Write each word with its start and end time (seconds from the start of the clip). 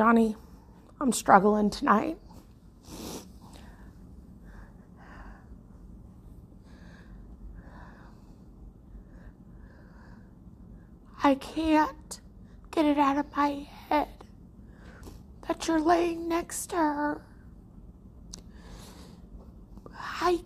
Johnny, 0.00 0.34
I'm 0.98 1.12
struggling 1.12 1.68
tonight. 1.68 2.16
I 11.22 11.34
can't 11.34 12.18
get 12.70 12.86
it 12.86 12.96
out 12.96 13.18
of 13.18 13.36
my 13.36 13.66
head 13.90 14.08
that 15.46 15.68
you're 15.68 15.78
laying 15.78 16.26
next 16.26 16.70
to 16.70 16.76
her. 16.76 17.20
I 19.94 20.40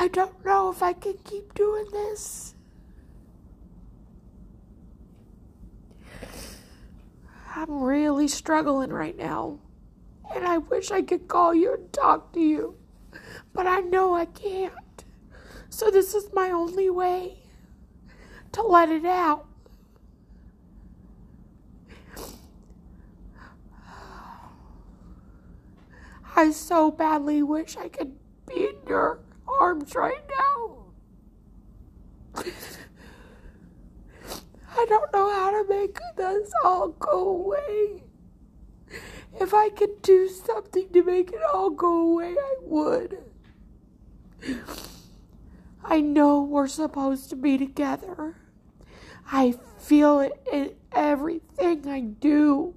I 0.00 0.08
don't 0.08 0.44
know 0.44 0.70
if 0.72 0.82
I 0.82 0.92
can 0.92 1.18
keep 1.22 1.54
doing 1.54 1.86
this. 1.92 2.56
I'm 7.54 7.82
really 7.82 8.28
struggling 8.28 8.90
right 8.90 9.16
now. 9.16 9.58
And 10.34 10.46
I 10.46 10.58
wish 10.58 10.90
I 10.90 11.02
could 11.02 11.28
call 11.28 11.54
you 11.54 11.74
and 11.74 11.92
talk 11.92 12.32
to 12.32 12.40
you. 12.40 12.76
But 13.52 13.66
I 13.66 13.80
know 13.80 14.14
I 14.14 14.24
can't. 14.24 14.72
So 15.68 15.90
this 15.90 16.14
is 16.14 16.32
my 16.32 16.50
only 16.50 16.88
way 16.88 17.40
to 18.52 18.62
let 18.62 18.88
it 18.88 19.04
out. 19.04 19.46
I 26.34 26.50
so 26.50 26.90
badly 26.90 27.42
wish 27.42 27.76
I 27.76 27.88
could 27.88 28.16
be 28.46 28.64
in 28.64 28.76
your 28.88 29.20
arms 29.46 29.94
right 29.94 30.24
now. 30.38 30.86
I 34.74 34.86
don't 34.88 35.12
know 35.12 35.30
how 35.30 35.62
to 35.62 35.68
make 35.68 35.98
this 36.16 36.50
all 36.64 36.88
go 36.88 37.28
away. 37.28 38.04
If 39.40 39.54
I 39.54 39.68
could 39.68 40.02
do 40.02 40.28
something 40.28 40.88
to 40.92 41.02
make 41.02 41.30
it 41.30 41.40
all 41.52 41.70
go 41.70 42.12
away, 42.12 42.34
I 42.38 42.54
would. 42.62 43.18
I 45.84 46.00
know 46.00 46.42
we're 46.42 46.68
supposed 46.68 47.30
to 47.30 47.36
be 47.36 47.58
together. 47.58 48.36
I 49.30 49.54
feel 49.78 50.20
it 50.20 50.32
in 50.50 50.74
everything 50.92 51.88
I 51.88 52.00
do. 52.00 52.74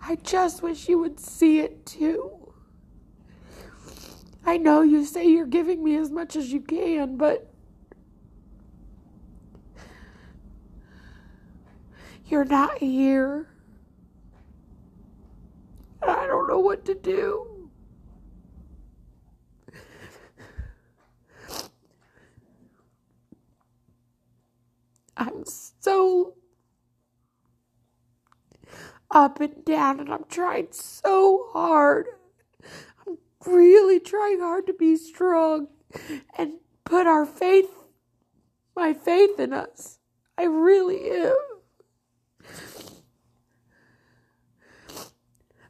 I 0.00 0.16
just 0.16 0.62
wish 0.62 0.88
you 0.88 0.98
would 0.98 1.18
see 1.18 1.60
it 1.60 1.86
too. 1.86 2.52
I 4.44 4.58
know 4.58 4.82
you 4.82 5.04
say 5.04 5.26
you're 5.26 5.46
giving 5.46 5.82
me 5.82 5.96
as 5.96 6.10
much 6.10 6.36
as 6.36 6.52
you 6.52 6.60
can, 6.60 7.16
but 7.16 7.53
you're 12.34 12.44
not 12.44 12.78
here. 12.78 13.46
I 16.02 16.26
don't 16.26 16.48
know 16.48 16.58
what 16.58 16.84
to 16.86 16.96
do. 16.96 17.70
I'm 25.16 25.44
so 25.44 26.34
up 29.12 29.38
and 29.38 29.64
down, 29.64 30.00
and 30.00 30.12
I'm 30.12 30.24
trying 30.28 30.72
so 30.72 31.50
hard. 31.52 32.06
I'm 33.06 33.16
really 33.46 34.00
trying 34.00 34.40
hard 34.40 34.66
to 34.66 34.72
be 34.72 34.96
strong 34.96 35.68
and 36.36 36.54
put 36.84 37.06
our 37.06 37.26
faith, 37.26 37.70
my 38.74 38.92
faith 38.92 39.38
in 39.38 39.52
us. 39.52 40.00
I 40.36 40.46
really 40.46 41.12
am. 41.12 41.53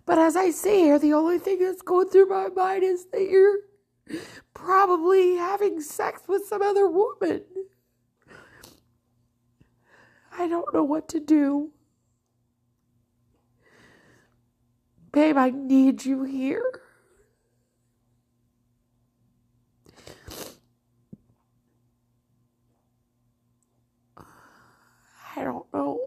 But 0.07 0.19
as 0.19 0.37
I 0.37 0.51
say 0.51 0.81
here, 0.81 0.99
the 0.99 1.15
only 1.15 1.39
thing 1.39 1.61
that's 1.61 1.83
going 1.83 2.09
through 2.09 2.29
my 2.29 2.49
mind 2.49 2.83
is 2.83 3.07
that 3.13 3.29
you're 3.31 3.59
probably 4.53 5.37
having 5.37 5.81
sex 5.81 6.23
with 6.29 6.45
some 6.47 6.61
other 6.63 6.89
woman. 6.89 7.43
I 10.37 10.49
don't 10.49 10.75
know 10.75 10.85
what 10.85 11.09
to 11.11 11.21
do. 11.21 11.71
Babe, 15.13 15.37
I 15.37 15.51
need 15.51 16.05
you 16.05 16.25
here. 16.25 16.81
I 25.37 25.45
don't 25.45 25.67
know. 25.73 26.01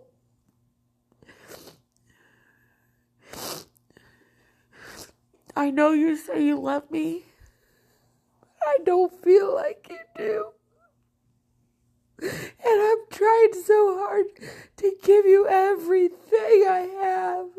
I 5.55 5.66
know 5.77 5.91
you 5.91 6.17
say 6.17 6.43
you 6.43 6.59
love 6.59 6.89
me. 6.89 7.21
I 8.65 8.79
don't 8.83 9.13
feel 9.23 9.53
like 9.53 9.88
you 9.91 9.99
do. 10.17 10.47
And 12.19 12.81
I'm 12.81 12.97
trying 13.11 13.53
so 13.63 13.95
hard 13.99 14.25
to 14.77 14.91
give 15.03 15.25
you 15.25 15.47
everything 15.47 16.65
I 16.67 16.89
have. 17.03 17.49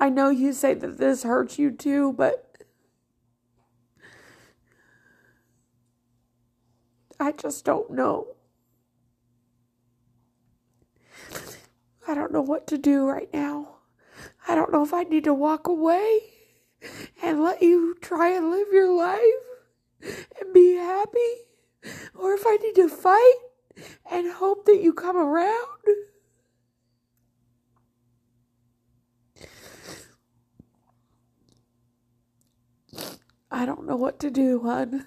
I 0.00 0.08
know 0.08 0.28
you 0.28 0.52
say 0.52 0.74
that 0.74 0.98
this 0.98 1.22
hurts 1.22 1.56
you 1.56 1.70
too, 1.70 2.14
but 2.14 2.58
I 7.20 7.30
just 7.30 7.64
don't 7.64 7.92
know. 7.92 8.35
I 12.08 12.14
don't 12.14 12.32
know 12.32 12.42
what 12.42 12.66
to 12.68 12.78
do 12.78 13.04
right 13.06 13.28
now. 13.32 13.78
I 14.46 14.54
don't 14.54 14.72
know 14.72 14.82
if 14.82 14.94
I 14.94 15.02
need 15.02 15.24
to 15.24 15.34
walk 15.34 15.66
away 15.66 16.20
and 17.22 17.42
let 17.42 17.62
you 17.62 17.96
try 18.00 18.30
and 18.30 18.50
live 18.50 18.68
your 18.72 18.92
life 18.92 19.22
and 20.02 20.54
be 20.54 20.76
happy, 20.76 21.18
or 22.14 22.34
if 22.34 22.46
I 22.46 22.56
need 22.56 22.74
to 22.76 22.88
fight 22.88 23.34
and 24.10 24.30
hope 24.32 24.66
that 24.66 24.80
you 24.80 24.92
come 24.92 25.16
around. 25.16 25.56
I 33.50 33.64
don't 33.66 33.86
know 33.86 33.96
what 33.96 34.20
to 34.20 34.30
do, 34.30 34.60
hon. 34.62 35.06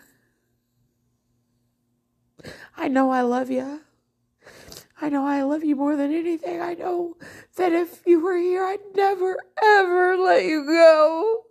I 2.75 2.87
know 2.87 3.09
I 3.11 3.21
love 3.21 3.49
you. 3.49 3.81
I 5.01 5.07
know 5.09 5.25
I 5.25 5.43
love 5.43 5.63
you 5.63 5.77
more 5.77 5.95
than 5.95 6.13
anything. 6.13 6.59
I 6.61 6.73
know 6.73 7.15
that 7.55 7.71
if 7.71 8.01
you 8.05 8.19
were 8.19 8.35
here, 8.35 8.65
I'd 8.65 8.95
never, 8.95 9.37
ever 9.63 10.17
let 10.17 10.43
you 10.43 10.65
go. 10.65 11.43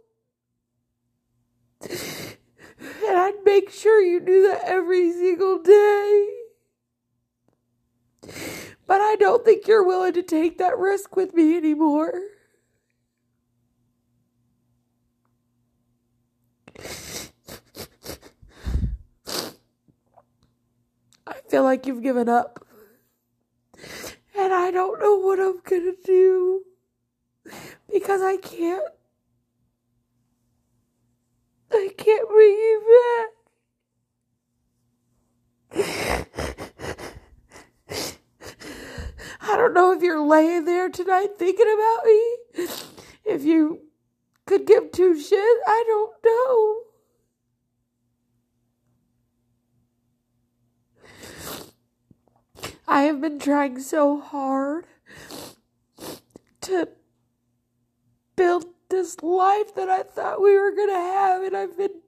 And 1.81 3.17
I'd 3.17 3.43
make 3.45 3.71
sure 3.71 4.03
you 4.03 4.21
knew 4.21 4.49
that 4.49 4.65
every 4.65 5.11
single 5.13 5.63
day. 5.63 6.29
But 8.87 9.01
I 9.01 9.17
don't 9.19 9.45
think 9.45 9.67
you're 9.67 9.85
willing 9.85 10.13
to 10.15 10.23
take 10.23 10.59
that 10.59 10.77
risk 10.77 11.17
with 11.17 11.33
me 11.35 11.57
anymore. 11.57 12.13
I 21.27 21.41
feel 21.49 21.63
like 21.63 21.87
you've 21.87 22.03
given 22.03 22.29
up. 22.29 22.68
And 24.49 24.57
I 24.57 24.71
don't 24.71 24.99
know 24.99 25.15
what 25.17 25.39
I'm 25.39 25.61
gonna 25.63 25.93
do. 26.03 26.63
Because 27.93 28.23
I 28.23 28.39
can't. 28.39 28.83
I 31.71 31.91
can't 31.99 32.29
bring 32.31 32.49
you 32.49 33.29
back. 35.75 35.85
I 39.43 39.57
don't 39.59 39.75
know 39.75 39.93
if 39.93 40.01
you're 40.03 40.27
laying 40.27 40.65
there 40.65 40.89
tonight 40.89 41.37
thinking 41.37 41.71
about 41.71 42.07
me. 42.07 42.39
If 43.27 43.45
you 43.45 43.81
could 44.47 44.67
give 44.67 44.93
two 44.93 45.13
shits, 45.13 45.59
I 45.67 45.85
don't 45.87 46.15
know. 46.25 46.88
I 52.91 53.03
have 53.03 53.21
been 53.21 53.39
trying 53.39 53.81
so 53.81 54.19
hard 54.19 54.87
to 56.63 56.89
build 58.35 58.65
this 58.89 59.23
life 59.23 59.75
that 59.75 59.91
I 59.91 60.03
thought 60.03 60.41
we 60.41 60.59
were 60.59 60.71
going 60.71 60.89
to 60.89 60.95
have. 60.95 61.43
And 61.43 61.55
I've 61.55 61.77
been, 61.77 62.01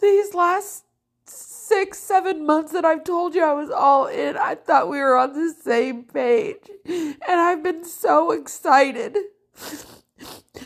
these 0.00 0.34
last 0.34 0.84
six, 1.26 1.98
seven 1.98 2.46
months 2.46 2.70
that 2.72 2.84
I've 2.84 3.02
told 3.02 3.34
you 3.34 3.42
I 3.42 3.54
was 3.54 3.70
all 3.70 4.06
in, 4.06 4.36
I 4.36 4.54
thought 4.54 4.88
we 4.88 4.98
were 4.98 5.16
on 5.16 5.32
the 5.32 5.52
same 5.52 6.04
page. 6.04 6.70
And 6.86 7.16
I've 7.28 7.64
been 7.64 7.84
so 7.84 8.30
excited 8.30 9.16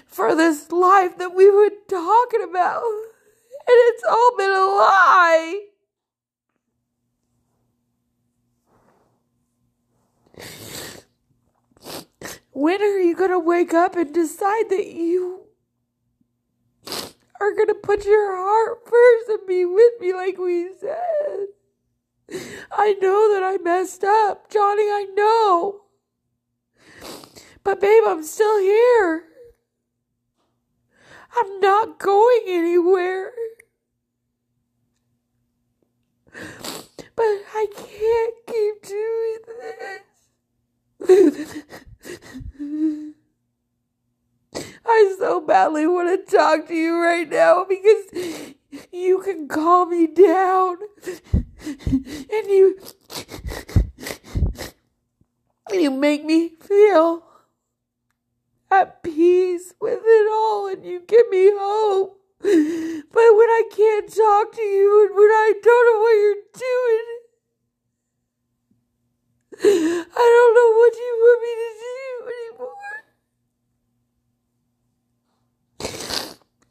for 0.04 0.34
this 0.34 0.70
life 0.70 1.16
that 1.16 1.34
we 1.34 1.50
were 1.50 1.70
talking 1.88 2.42
about. 2.42 2.82
And 2.84 3.78
it's 3.88 4.04
all 4.06 4.36
been 4.36 4.50
a 4.50 4.66
lie. 4.66 5.69
When 12.60 12.82
are 12.82 12.98
you 12.98 13.16
going 13.16 13.30
to 13.30 13.38
wake 13.38 13.72
up 13.72 13.96
and 13.96 14.12
decide 14.12 14.68
that 14.68 14.86
you 14.86 15.46
are 17.40 17.54
going 17.54 17.68
to 17.68 17.74
put 17.74 18.04
your 18.04 18.36
heart 18.36 18.80
first 18.84 19.30
and 19.30 19.48
be 19.48 19.64
with 19.64 19.94
me 19.98 20.12
like 20.12 20.36
we 20.36 20.68
said? 20.78 21.46
I 22.70 22.92
know 23.00 23.32
that 23.32 23.42
I 23.42 23.56
messed 23.62 24.04
up. 24.04 24.50
Johnny, 24.50 24.82
I 24.82 25.06
know. 25.14 25.84
But, 27.64 27.80
babe, 27.80 28.02
I'm 28.06 28.22
still 28.22 28.58
here. 28.58 29.24
I'm 31.34 31.60
not 31.60 31.98
going 31.98 32.42
anywhere. 32.46 33.32
But 37.16 37.24
I 37.54 37.66
can't 37.74 38.34
keep 38.46 38.82
doing 38.86 39.38
this. 41.08 41.64
I 44.86 45.14
so 45.18 45.40
badly 45.40 45.86
want 45.86 46.26
to 46.26 46.36
talk 46.36 46.66
to 46.68 46.74
you 46.74 47.02
right 47.02 47.28
now 47.28 47.64
because 47.68 48.54
you 48.92 49.20
can 49.22 49.48
calm 49.48 49.90
me 49.90 50.06
down 50.06 50.76
and 51.64 52.46
you 52.48 52.78
you 55.72 55.90
make 55.90 56.24
me 56.24 56.48
feel 56.48 57.24
at 58.70 59.02
peace 59.02 59.74
with 59.80 60.00
it 60.04 60.32
all 60.32 60.68
and 60.68 60.84
you 60.84 61.00
give 61.06 61.28
me 61.28 61.50
hope. 61.52 62.16
But 62.42 63.34
when 63.36 63.50
I 63.50 63.64
can't 63.74 64.08
talk 64.08 64.52
to 64.54 64.62
you 64.62 65.06
and 65.06 65.14
when 65.14 65.28
I 65.28 65.52
don't 65.62 65.86
know 65.86 66.00
what 66.00 66.16
you're 66.16 66.34
doing, 66.54 67.19
I 69.62 70.04
don't 70.14 70.54
know 70.54 70.70
what 70.78 70.94
you 70.96 71.12
want 71.20 71.40
me 71.42 71.52
to 71.60 71.70
do 71.80 71.98
anymore. 72.58 72.76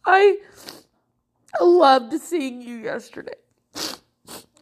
I 0.06 0.38
loved 1.62 2.14
seeing 2.22 2.62
you 2.62 2.78
yesterday. 2.78 3.36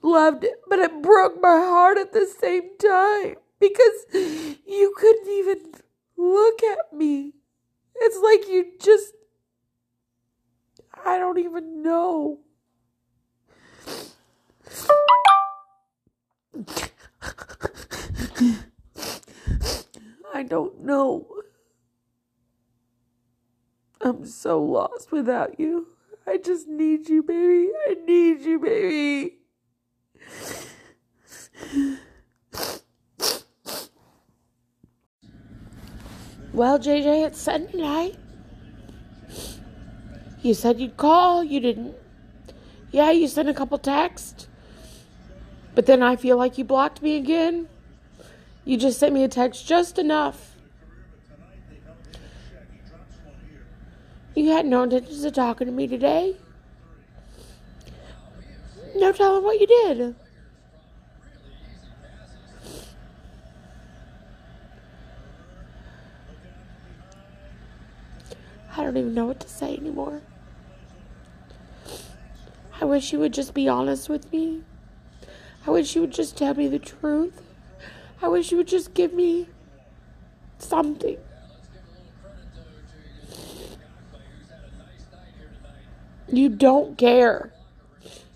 Loved 0.01 0.43
it, 0.43 0.61
but 0.67 0.79
it 0.79 1.01
broke 1.01 1.41
my 1.41 1.57
heart 1.57 1.97
at 1.97 2.13
the 2.13 2.25
same 2.25 2.77
time 2.77 3.35
because 3.59 4.05
you 4.13 4.93
couldn't 4.97 5.29
even 5.29 5.57
look 6.17 6.63
at 6.63 6.93
me. 6.93 7.33
It's 7.95 8.17
like 8.17 8.47
you 8.49 8.73
just. 8.81 9.13
I 11.05 11.17
don't 11.17 11.37
even 11.39 11.83
know. 11.83 12.39
I 20.33 20.43
don't 20.43 20.83
know. 20.83 21.27
I'm 24.01 24.25
so 24.25 24.61
lost 24.63 25.11
without 25.11 25.59
you. 25.59 25.87
I 26.25 26.37
just 26.37 26.67
need 26.67 27.09
you, 27.09 27.23
baby. 27.23 27.69
I 27.87 27.95
need 28.05 28.41
you, 28.41 28.59
baby. 28.59 29.37
Well, 36.53 36.79
JJ, 36.79 37.25
it's 37.27 37.39
Sunday 37.39 37.77
night. 37.77 38.15
You 40.41 40.53
said 40.53 40.79
you'd 40.79 40.97
call. 40.97 41.43
You 41.43 41.59
didn't. 41.59 41.95
Yeah, 42.91 43.11
you 43.11 43.27
sent 43.27 43.49
a 43.49 43.53
couple 43.53 43.77
texts. 43.77 44.47
But 45.75 45.85
then 45.85 46.01
I 46.01 46.15
feel 46.15 46.37
like 46.37 46.57
you 46.57 46.63
blocked 46.63 47.01
me 47.01 47.17
again. 47.17 47.67
You 48.67 48.75
just 48.75 48.99
sent 48.99 49.13
me 49.13 49.23
a 49.23 49.29
text 49.29 49.65
just 49.65 49.97
enough. 49.97 50.57
You 54.35 54.51
had 54.51 54.65
no 54.65 54.83
intentions 54.83 55.23
of 55.23 55.31
talking 55.31 55.67
to 55.67 55.71
me 55.71 55.87
today. 55.87 56.35
No 58.93 59.13
telling 59.13 59.45
what 59.45 59.61
you 59.61 59.67
did. 59.67 60.15
I 68.75 68.83
don't 68.83 68.97
even 68.97 69.13
know 69.13 69.27
what 69.27 69.39
to 69.39 69.47
say 69.47 69.77
anymore. 69.77 70.21
I 72.81 72.83
wish 72.83 73.13
you 73.13 73.19
would 73.19 73.33
just 73.33 73.53
be 73.53 73.69
honest 73.69 74.09
with 74.09 74.29
me. 74.33 74.63
I 75.65 75.71
wish 75.71 75.95
you 75.95 76.01
would 76.01 76.11
just 76.11 76.37
tell 76.37 76.53
me 76.53 76.67
the 76.67 76.79
truth. 76.79 77.46
I 78.21 78.27
wish 78.27 78.51
you 78.51 78.57
would 78.57 78.67
just 78.67 78.93
give 78.93 79.13
me 79.13 79.47
something. 80.57 81.17
You 86.29 86.49
don't 86.49 86.97
care. 86.97 87.53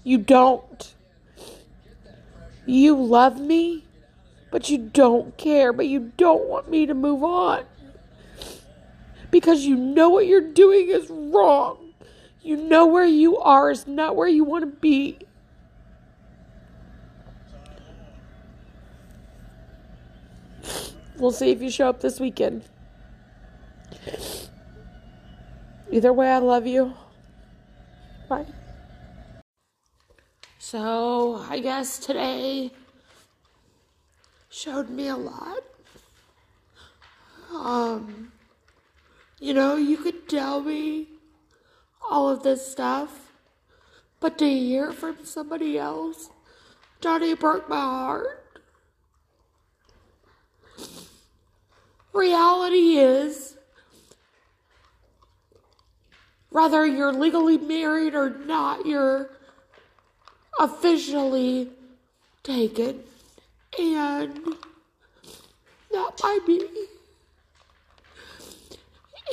You 0.03 0.17
don't. 0.17 0.93
You 2.65 2.95
love 2.95 3.39
me, 3.39 3.85
but 4.51 4.69
you 4.69 4.77
don't 4.77 5.35
care, 5.37 5.73
but 5.73 5.87
you 5.87 6.11
don't 6.15 6.47
want 6.47 6.69
me 6.69 6.85
to 6.85 6.93
move 6.93 7.23
on 7.23 7.65
because 9.31 9.65
you 9.65 9.75
know 9.75 10.09
what 10.09 10.27
you're 10.27 10.41
doing 10.41 10.89
is 10.89 11.09
wrong. 11.09 11.77
You 12.43 12.57
know 12.57 12.85
where 12.85 13.05
you 13.05 13.37
are 13.37 13.71
is 13.71 13.87
not 13.87 14.15
where 14.15 14.27
you 14.27 14.43
want 14.43 14.63
to 14.63 14.79
be. 14.79 15.19
We'll 21.21 21.29
see 21.29 21.51
if 21.51 21.61
you 21.61 21.69
show 21.69 21.87
up 21.87 22.01
this 22.01 22.19
weekend. 22.19 22.63
Either 25.91 26.11
way, 26.11 26.31
I 26.31 26.39
love 26.39 26.65
you. 26.65 26.95
Bye. 28.27 28.47
So, 30.57 31.35
I 31.47 31.59
guess 31.59 31.99
today 31.99 32.71
showed 34.49 34.89
me 34.89 35.09
a 35.09 35.15
lot. 35.15 35.59
Um, 37.53 38.31
you 39.39 39.53
know, 39.53 39.75
you 39.75 39.97
could 39.97 40.27
tell 40.27 40.61
me 40.61 41.07
all 42.09 42.29
of 42.29 42.41
this 42.41 42.65
stuff, 42.65 43.31
but 44.19 44.39
to 44.39 44.49
hear 44.49 44.91
from 44.91 45.17
somebody 45.23 45.77
else, 45.77 46.31
Johnny 46.99 47.35
broke 47.35 47.69
my 47.69 47.79
heart. 47.79 48.40
Reality 52.13 52.97
is, 52.97 53.57
whether 56.49 56.85
you're 56.85 57.13
legally 57.13 57.57
married 57.57 58.13
or 58.13 58.29
not, 58.29 58.85
you're 58.85 59.29
officially 60.59 61.69
taken. 62.43 63.03
And 63.79 64.39
not 65.91 66.21
by 66.21 66.39
me. 66.45 66.61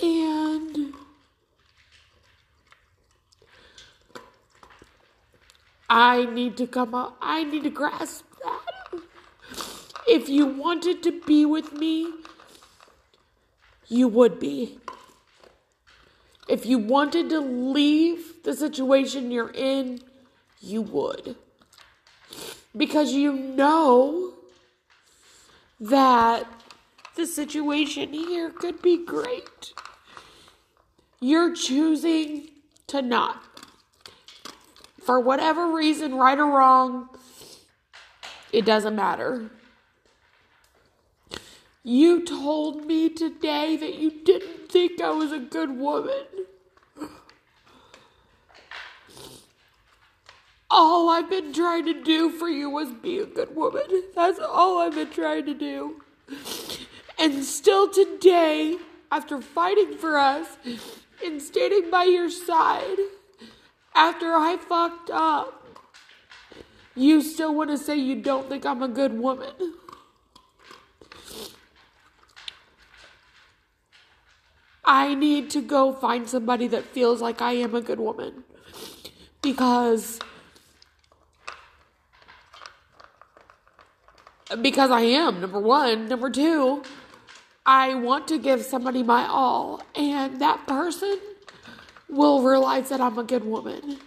And 0.01 0.95
I 5.91 6.27
need 6.27 6.57
to 6.59 6.67
come 6.67 6.95
up, 6.95 7.17
I 7.21 7.45
need 7.45 7.65
to 7.65 7.71
grasp 7.71 8.25
that. 8.45 9.01
If 10.07 10.29
you 10.29 10.47
wanted 10.47 11.03
to 11.03 11.21
be 11.23 11.45
with 11.45 11.73
me, 11.73 12.13
you 13.89 14.09
would 14.09 14.39
be. 14.39 14.79
If 16.49 16.65
you 16.65 16.79
wanted 16.79 17.29
to 17.31 17.41
leave 17.41 18.43
the 18.45 18.55
situation 18.55 19.31
you're 19.31 19.51
in, 19.51 20.01
you 20.61 20.83
would. 20.83 21.37
Because 22.77 23.13
you 23.13 23.33
know 23.33 24.35
that 25.81 26.47
the 27.17 27.27
situation 27.27 28.13
here 28.13 28.51
could 28.51 28.81
be 28.81 29.05
great. 29.05 29.73
You're 31.21 31.55
choosing 31.55 32.49
to 32.87 33.03
not. 33.03 33.43
For 35.03 35.21
whatever 35.21 35.75
reason, 35.75 36.15
right 36.15 36.39
or 36.39 36.47
wrong, 36.47 37.09
it 38.53 38.65
doesn't 38.65 38.95
matter. 38.95 39.51
You 41.89 42.23
told 42.23 42.85
me 42.85 43.09
today 43.09 43.75
that 43.79 43.95
you 43.95 44.11
didn't 44.23 44.71
think 44.71 45.01
I 45.01 45.09
was 45.09 45.33
a 45.33 45.39
good 45.39 45.71
woman. 45.71 46.27
All 50.71 51.09
I've 51.09 51.31
been 51.31 51.51
trying 51.55 51.87
to 51.87 51.95
do 52.05 52.29
for 52.29 52.47
you 52.47 52.69
was 52.69 52.93
be 52.93 53.21
a 53.21 53.25
good 53.25 53.57
woman. 53.57 53.85
That's 54.15 54.39
all 54.39 54.81
I've 54.81 54.97
been 54.97 55.09
trying 55.09 55.47
to 55.47 55.55
do. 55.55 56.03
And 57.19 57.43
still 57.43 57.89
today, 57.89 58.77
after 59.11 59.41
fighting 59.41 59.97
for 59.97 60.19
us 60.19 60.59
and 61.25 61.41
standing 61.41 61.91
by 61.91 62.05
your 62.05 62.29
side, 62.29 62.99
after 63.95 64.35
I 64.35 64.59
fucked 64.59 65.09
up, 65.09 65.81
you 66.95 67.23
still 67.23 67.55
want 67.55 67.71
to 67.71 67.79
say 67.79 67.97
you 67.97 68.17
don't 68.17 68.47
think 68.47 68.67
I'm 68.67 68.83
a 68.83 68.89
good 68.89 69.19
woman. 69.19 69.55
I 74.89 75.15
need 75.15 75.51
to 75.51 75.61
go 75.61 75.93
find 75.93 76.27
somebody 76.27 76.67
that 76.69 76.83
feels 76.83 77.21
like 77.21 77.43
I 77.43 77.53
am 77.53 77.75
a 77.75 77.83
good 77.83 78.01
woman. 78.01 78.45
Because 79.43 80.19
because 84.63 84.91
I 84.91 85.03
am, 85.03 85.43
number 85.43 85.61
1, 85.61 86.09
number 86.09 86.31
2, 86.31 86.83
I 87.67 87.97
want 87.97 88.27
to 88.29 88.39
give 88.39 88.63
somebody 88.63 89.03
my 89.03 89.27
all 89.27 89.83
and 89.95 90.41
that 90.41 90.67
person 90.67 91.19
will 92.09 92.43
realize 92.43 92.89
that 92.89 93.03
I'm 93.03 93.19
a 93.19 93.25
good 93.25 93.45
woman. 93.45 93.99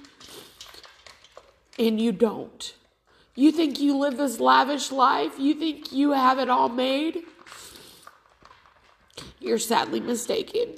And 1.77 2.01
you 2.01 2.11
don't. 2.11 2.73
You 3.35 3.51
think 3.51 3.79
you 3.79 3.95
live 3.95 4.17
this 4.17 4.39
lavish 4.39 4.91
life? 4.91 5.33
You 5.38 5.53
think 5.53 5.91
you 5.93 6.13
have 6.13 6.39
it 6.39 6.50
all 6.50 6.69
made? 6.69 7.23
You're 9.41 9.57
sadly 9.57 10.00
mistaken. 10.00 10.75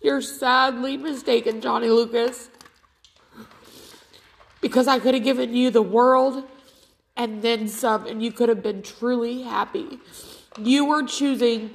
You're 0.00 0.22
sadly 0.22 0.96
mistaken, 0.96 1.60
Johnny 1.60 1.88
Lucas. 1.88 2.48
Because 4.60 4.86
I 4.86 5.00
could 5.00 5.14
have 5.14 5.24
given 5.24 5.54
you 5.54 5.70
the 5.70 5.82
world 5.82 6.44
and 7.16 7.42
then 7.42 7.66
some, 7.66 8.06
and 8.06 8.22
you 8.22 8.30
could 8.30 8.48
have 8.48 8.62
been 8.62 8.82
truly 8.82 9.42
happy. 9.42 9.98
You 10.58 10.84
were 10.84 11.02
choosing 11.02 11.70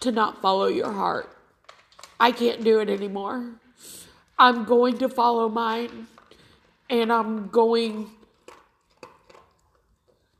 to 0.00 0.12
not 0.12 0.42
follow 0.42 0.66
your 0.66 0.92
heart. 0.92 1.34
I 2.20 2.30
can't 2.30 2.62
do 2.62 2.80
it 2.80 2.90
anymore. 2.90 3.52
I'm 4.38 4.64
going 4.64 4.98
to 4.98 5.08
follow 5.08 5.48
mine, 5.48 6.08
and 6.90 7.10
I'm 7.10 7.48
going 7.48 8.10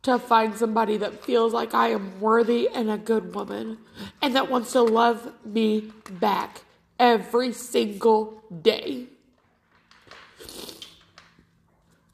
to 0.07 0.21
find 0.21 0.57
somebody 0.57 0.97
that 0.97 1.25
feels 1.25 1.53
like 1.53 1.75
I 1.75 1.89
am 1.89 2.21
worthy 2.21 2.69
and 2.69 2.89
a 2.89 2.97
good 2.97 3.35
woman 3.35 3.79
and 4.23 4.37
that 4.37 4.49
wants 4.49 4.71
to 4.73 4.83
love 4.83 5.33
me 5.45 5.91
back 6.09 6.63
every 6.99 7.53
single 7.53 8.41
day. 8.63 9.07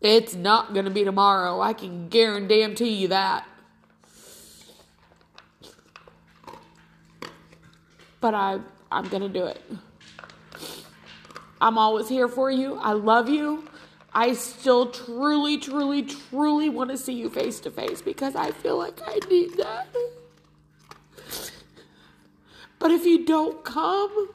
It's 0.00 0.34
not 0.34 0.72
going 0.72 0.86
to 0.86 0.90
be 0.90 1.04
tomorrow. 1.04 1.60
I 1.60 1.74
can 1.74 2.08
guarantee 2.08 2.94
you 2.94 3.08
that. 3.08 3.46
But 8.20 8.34
I 8.34 8.58
I'm 8.90 9.08
going 9.08 9.22
to 9.22 9.28
do 9.28 9.44
it. 9.44 9.62
I'm 11.60 11.76
always 11.76 12.08
here 12.08 12.28
for 12.28 12.50
you. 12.50 12.76
I 12.76 12.92
love 12.92 13.28
you. 13.28 13.68
I 14.14 14.34
still 14.34 14.90
truly, 14.90 15.56
truly, 15.58 16.02
truly 16.02 16.68
want 16.68 16.90
to 16.90 16.98
see 16.98 17.14
you 17.14 17.30
face 17.30 17.60
to 17.60 17.70
face 17.70 18.02
because 18.02 18.36
I 18.36 18.50
feel 18.50 18.76
like 18.76 19.00
I 19.06 19.18
need 19.28 19.56
that. 19.56 19.86
But 22.78 22.90
if 22.90 23.06
you 23.06 23.24
don't 23.24 23.64
come, 23.64 24.30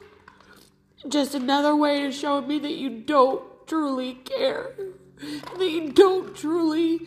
just 1.08 1.34
another 1.34 1.76
way 1.76 2.00
to 2.02 2.10
show 2.10 2.40
me 2.40 2.58
that 2.58 2.72
you 2.72 2.90
don't 2.90 3.42
truly 3.68 4.14
care, 4.14 4.72
that 5.58 5.70
you 5.70 5.92
don't 5.92 6.34
truly 6.34 7.06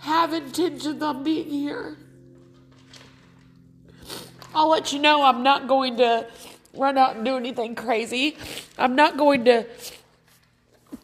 have 0.00 0.32
intentions 0.32 1.02
on 1.02 1.24
being 1.24 1.48
here. 1.48 1.96
I'll 4.54 4.68
let 4.68 4.92
you 4.92 5.00
know 5.00 5.22
I'm 5.22 5.42
not 5.42 5.66
going 5.66 5.96
to 5.96 6.28
run 6.74 6.98
out 6.98 7.16
and 7.16 7.24
do 7.24 7.36
anything 7.36 7.74
crazy. 7.74 8.36
I'm 8.78 8.94
not 8.94 9.16
going 9.16 9.44
to 9.46 9.66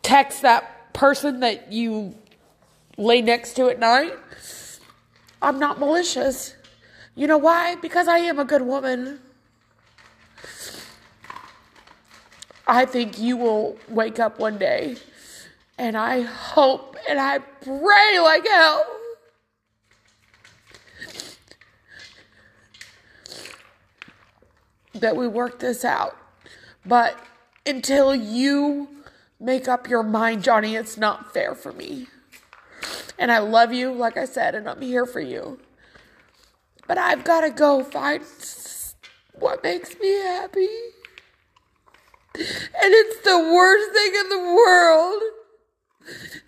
text 0.02 0.42
that 0.42 0.71
person 0.92 1.40
that 1.40 1.72
you 1.72 2.14
lay 2.96 3.22
next 3.22 3.54
to 3.54 3.68
at 3.68 3.78
night. 3.78 4.12
I'm 5.40 5.58
not 5.58 5.78
malicious. 5.78 6.54
You 7.14 7.26
know 7.26 7.38
why? 7.38 7.74
Because 7.76 8.08
I 8.08 8.18
am 8.18 8.38
a 8.38 8.44
good 8.44 8.62
woman. 8.62 9.20
I 12.66 12.84
think 12.84 13.18
you 13.18 13.36
will 13.36 13.76
wake 13.88 14.18
up 14.20 14.38
one 14.38 14.56
day, 14.56 14.96
and 15.76 15.96
I 15.96 16.22
hope 16.22 16.96
and 17.08 17.18
I 17.18 17.38
pray 17.38 18.18
like 18.20 18.46
hell 18.46 18.86
that 24.94 25.16
we 25.16 25.26
work 25.26 25.58
this 25.58 25.84
out. 25.84 26.16
But 26.86 27.18
until 27.66 28.14
you 28.14 28.88
make 29.42 29.68
up 29.68 29.88
your 29.88 30.02
mind, 30.02 30.44
Johnny, 30.44 30.76
it's 30.76 30.96
not 30.96 31.32
fair 31.32 31.54
for 31.54 31.72
me. 31.72 32.06
And 33.18 33.30
I 33.30 33.38
love 33.38 33.72
you, 33.72 33.92
like 33.92 34.16
I 34.16 34.24
said, 34.24 34.54
and 34.54 34.68
I'm 34.68 34.80
here 34.80 35.06
for 35.06 35.20
you. 35.20 35.60
But 36.86 36.98
I've 36.98 37.24
got 37.24 37.42
to 37.42 37.50
go 37.50 37.84
find 37.84 38.24
what 39.34 39.62
makes 39.62 39.98
me 39.98 40.12
happy. 40.12 40.68
And 42.34 42.92
it's 42.94 43.20
the 43.24 43.38
worst 43.38 43.92
thing 43.92 44.12
in 44.14 44.28
the 44.30 44.54
world 44.54 45.22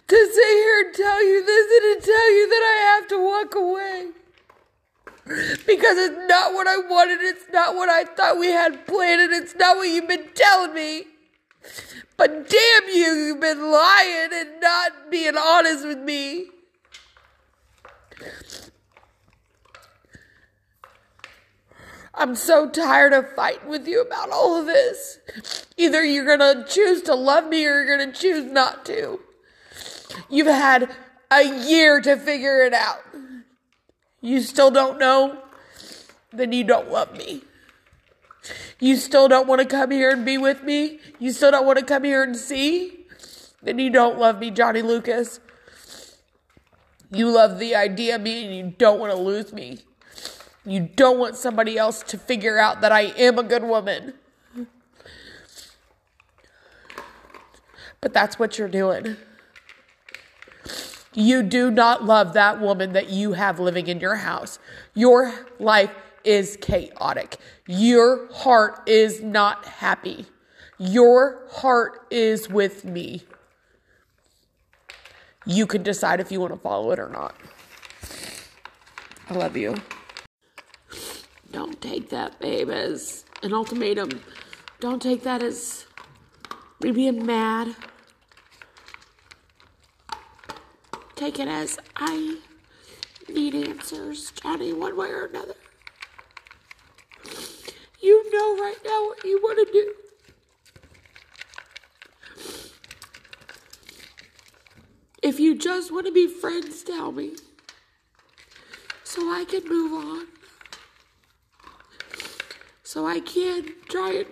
to 0.07 0.17
sit 0.33 0.45
here 0.45 0.87
and 0.87 0.95
tell 0.95 1.25
you 1.25 1.45
this 1.45 1.83
and 1.83 2.03
to 2.03 2.07
tell 2.07 2.33
you 2.33 2.49
that 2.49 2.63
I 2.65 2.95
have 2.95 3.09
to 3.09 3.23
walk 3.23 3.55
away 3.55 4.11
because 5.67 5.97
it's 5.99 6.29
not 6.29 6.53
what 6.53 6.67
I 6.67 6.77
wanted. 6.79 7.21
It's 7.21 7.47
not 7.53 7.75
what 7.75 7.89
I 7.89 8.05
thought 8.05 8.39
we 8.39 8.49
had 8.49 8.87
planned, 8.87 9.23
and 9.23 9.33
it's 9.33 9.55
not 9.55 9.77
what 9.77 9.89
you've 9.89 10.09
been 10.09 10.29
telling 10.35 10.75
me. 10.75 11.05
But 12.17 12.49
damn 12.49 12.89
you, 12.89 13.15
you've 13.15 13.41
been 13.41 13.71
lying 13.71 14.31
and 14.33 14.61
not 14.61 15.11
being 15.11 15.37
honest 15.37 15.87
with 15.87 15.99
me. 15.99 16.47
I'm 22.17 22.37
so 22.37 22.71
tired 22.71 23.13
of 23.13 23.35
fighting 23.35 23.69
with 23.69 23.89
you 23.89 24.01
about 24.01 24.31
all 24.31 24.57
of 24.57 24.67
this. 24.67 25.19
Either 25.77 26.05
you're 26.05 26.25
gonna 26.25 26.65
choose 26.69 27.03
to 27.03 27.15
love 27.15 27.49
me 27.49 27.67
or 27.67 27.83
you're 27.83 27.99
gonna 27.99 28.13
choose 28.13 28.51
not 28.51 28.87
to. 28.87 29.21
You've 30.29 30.47
had 30.47 30.95
a 31.31 31.43
year 31.43 32.01
to 32.01 32.17
figure 32.17 32.65
it 32.65 32.73
out 32.73 33.01
you 34.25 34.41
still 34.41 34.71
don't 34.71 34.99
know, 34.99 35.39
then 36.33 36.51
you 36.51 36.65
don't 36.65 36.91
love 36.91 37.15
me. 37.15 37.43
You 38.79 38.97
still 38.97 39.29
don't 39.29 39.47
want 39.47 39.61
to 39.61 39.67
come 39.67 39.91
here 39.91 40.11
and 40.11 40.25
be 40.25 40.39
with 40.39 40.63
me? 40.63 40.99
You 41.19 41.33
still 41.33 41.51
don't 41.51 41.67
want 41.67 41.79
to 41.79 41.85
come 41.85 42.05
here 42.05 42.23
and 42.23 42.37
see? 42.37 43.07
Then 43.63 43.79
you 43.79 43.91
don't 43.91 44.19
love 44.19 44.39
me, 44.39 44.51
Johnny 44.51 44.83
Lucas. 44.83 45.41
You 47.11 47.31
love 47.31 47.59
the 47.59 47.75
idea 47.75 48.17
of 48.17 48.23
me 48.23 48.45
and 48.45 48.55
you 48.55 48.75
don't 48.77 48.99
want 48.99 49.13
to 49.13 49.19
lose 49.19 49.53
me. 49.53 49.79
You 50.67 50.81
don't 50.81 51.19
want 51.19 51.37
somebody 51.37 51.79
else 51.79 52.03
to 52.05 52.19
figure 52.19 52.59
out 52.59 52.81
that 52.81 52.93
I 52.93 53.03
am 53.03 53.39
a 53.39 53.43
good 53.43 53.65
woman. 53.65 54.15
But 58.01 58.13
that's 58.13 58.39
what 58.39 58.59
you're 58.59 58.69
doing. 58.69 59.17
You 61.15 61.43
do 61.43 61.71
not 61.71 62.05
love 62.05 62.33
that 62.33 62.61
woman 62.61 62.93
that 62.93 63.09
you 63.09 63.33
have 63.33 63.61
living 63.61 63.87
in 63.87 64.01
your 64.01 64.17
house. 64.17 64.59
Your 64.95 65.47
life 65.59 65.91
is 66.25 66.57
chaotic. 66.61 67.37
Your 67.67 68.33
heart 68.33 68.89
is 68.89 69.23
not 69.23 69.65
happy. 69.67 70.27
Your 70.79 71.47
heart 71.51 72.07
is 72.11 72.49
with 72.49 72.85
me. 72.85 73.23
You 75.47 75.67
can 75.67 75.83
decide 75.83 76.21
if 76.21 76.33
you 76.33 76.41
want 76.41 76.53
to 76.53 76.59
follow 76.59 76.91
it 76.91 76.99
or 76.99 77.09
not. 77.09 77.37
I 79.29 79.35
love 79.35 79.57
you. 79.57 79.77
Don't 81.53 81.81
take 81.81 82.11
that, 82.11 82.41
babe, 82.41 82.71
as 82.71 83.25
an 83.43 83.53
ultimatum. 83.53 84.21
Don't 84.81 85.01
take 85.01 85.23
that 85.23 85.43
as 85.43 85.87
me 86.81 86.91
being 86.91 87.25
mad. 87.25 87.77
take 91.25 91.39
it 91.39 91.49
as 91.49 91.79
I 91.97 92.37
need 93.31 93.55
answers, 93.55 94.31
Johnny, 94.33 94.75
one 94.75 94.95
way 94.95 95.09
or 95.09 95.25
another. 95.25 95.55
You 98.05 98.31
know 98.31 98.63
right 98.63 98.77
now 98.85 99.07
what 99.07 99.25
you 99.25 99.41
want 99.43 99.67
to 99.67 99.73
do. 99.73 99.95
If 105.23 105.41
you 105.41 105.57
just 105.57 105.91
want 105.91 106.05
to 106.05 106.13
be 106.13 106.29
friends, 106.29 106.83
tell 106.83 107.13
me. 107.13 107.31
So 109.05 109.23
I 109.33 109.47
can 109.47 109.67
move 109.67 109.95
on. 109.95 110.27
So 112.83 113.07
I 113.07 113.21
can 113.21 113.73
try 113.89 114.13
and 114.17 114.27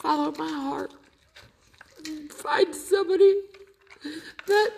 follow 0.00 0.32
my 0.36 0.50
heart. 0.50 0.94
Find 2.30 2.74
somebody 2.74 3.36
that 4.48 4.72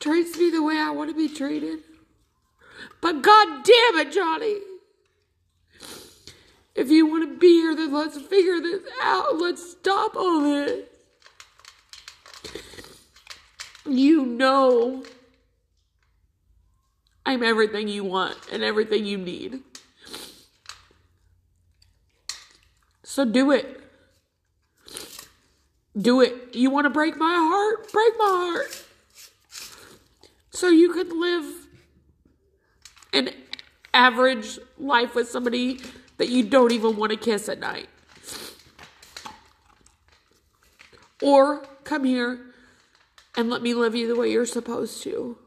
treats 0.00 0.36
me 0.36 0.50
the 0.50 0.64
way 0.64 0.76
I 0.76 0.90
want 0.90 1.10
to 1.10 1.16
be 1.16 1.32
treated. 1.32 1.85
But 3.00 3.22
god 3.22 3.64
damn 3.64 4.06
it, 4.06 4.12
Johnny. 4.12 4.58
If 6.74 6.90
you 6.90 7.06
want 7.06 7.28
to 7.28 7.38
be 7.38 7.60
here, 7.60 7.74
then 7.74 7.92
let's 7.92 8.20
figure 8.20 8.60
this 8.60 8.82
out. 9.02 9.38
Let's 9.38 9.70
stop 9.70 10.14
all 10.14 10.40
this. 10.40 10.84
You 13.86 14.26
know 14.26 15.04
I'm 17.24 17.42
everything 17.42 17.88
you 17.88 18.04
want 18.04 18.36
and 18.52 18.62
everything 18.62 19.04
you 19.04 19.18
need. 19.18 19.62
So 23.02 23.24
do 23.24 23.50
it. 23.50 23.80
Do 25.96 26.20
it. 26.20 26.54
You 26.54 26.70
want 26.70 26.84
to 26.84 26.90
break 26.90 27.16
my 27.16 27.34
heart? 27.34 27.90
Break 27.92 28.12
my 28.18 28.26
heart. 28.26 28.84
So 30.50 30.68
you 30.68 30.92
can 30.92 31.20
live 31.20 31.65
an 33.16 33.30
average 33.94 34.58
life 34.78 35.14
with 35.14 35.28
somebody 35.28 35.80
that 36.18 36.28
you 36.28 36.44
don't 36.44 36.72
even 36.72 36.96
want 36.96 37.12
to 37.12 37.18
kiss 37.18 37.48
at 37.48 37.58
night. 37.58 37.88
Or 41.22 41.66
come 41.84 42.04
here 42.04 42.40
and 43.36 43.48
let 43.48 43.62
me 43.62 43.74
love 43.74 43.94
you 43.94 44.06
the 44.06 44.16
way 44.16 44.30
you're 44.30 44.46
supposed 44.46 45.02
to. 45.04 45.38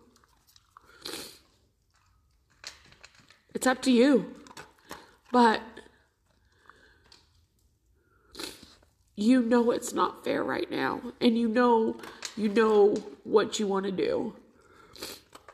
It's 3.53 3.67
up 3.67 3.81
to 3.83 3.91
you. 3.91 4.35
But 5.31 5.61
you 9.15 9.41
know 9.41 9.69
it's 9.71 9.93
not 9.93 10.23
fair 10.23 10.41
right 10.41 10.71
now 10.71 11.01
and 11.19 11.38
you 11.38 11.49
know 11.49 11.97
you 12.38 12.47
know 12.47 12.95
what 13.25 13.59
you 13.59 13.67
want 13.67 13.85
to 13.85 13.91
do. 13.91 14.33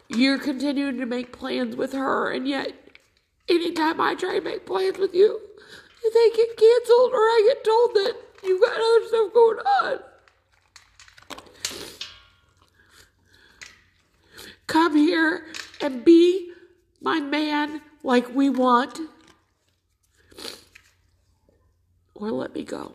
You're 0.07 0.39
continuing 0.39 0.97
to 0.99 1.05
make 1.05 1.31
plans 1.31 1.75
with 1.75 1.93
her 1.93 2.31
and 2.31 2.47
yet 2.47 2.73
anytime 3.49 3.99
I 4.01 4.15
try 4.15 4.35
to 4.39 4.41
make 4.41 4.65
plans 4.65 4.97
with 4.97 5.13
you, 5.13 5.39
they 6.03 6.29
get 6.35 6.57
canceled 6.57 7.11
or 7.13 7.17
I 7.17 7.51
get 7.53 7.63
told 7.63 7.93
that 7.95 8.13
you've 8.43 8.61
got 8.61 8.73
other 8.73 9.07
stuff 9.07 9.33
going 9.33 9.57
on. 9.57 9.99
Come 14.67 14.95
here 14.95 15.45
and 15.81 16.03
be 16.03 16.51
my 17.01 17.19
man 17.19 17.81
like 18.03 18.33
we 18.35 18.49
want, 18.49 18.99
or 22.13 22.31
let 22.31 22.53
me 22.53 22.63
go. 22.63 22.93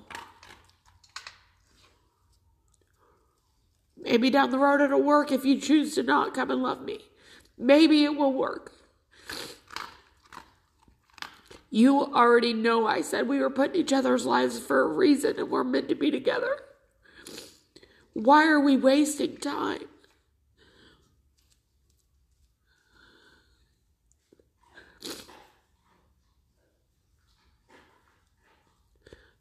Maybe 4.11 4.29
down 4.29 4.51
the 4.51 4.59
road 4.59 4.81
it'll 4.81 5.01
work 5.01 5.31
if 5.31 5.45
you 5.45 5.61
choose 5.61 5.95
to 5.95 6.03
not 6.03 6.35
come 6.35 6.51
and 6.51 6.61
love 6.61 6.83
me. 6.83 6.99
Maybe 7.57 8.03
it 8.03 8.17
will 8.17 8.33
work. 8.33 8.73
You 11.71 12.13
already 12.13 12.53
know 12.53 12.89
I 12.89 13.03
said 13.03 13.29
we 13.29 13.39
were 13.39 13.51
putting 13.51 13.81
each 13.81 13.93
other's 13.93 14.27
lives 14.27 14.59
for 14.59 14.81
a 14.81 14.89
reason 14.89 15.39
and 15.39 15.49
we're 15.49 15.63
meant 15.63 15.89
to 15.91 15.95
be 15.95 16.11
together. 16.11 16.57
Why 18.13 18.49
are 18.49 18.59
we 18.59 18.77
wasting 18.77 19.37
time? 19.37 19.85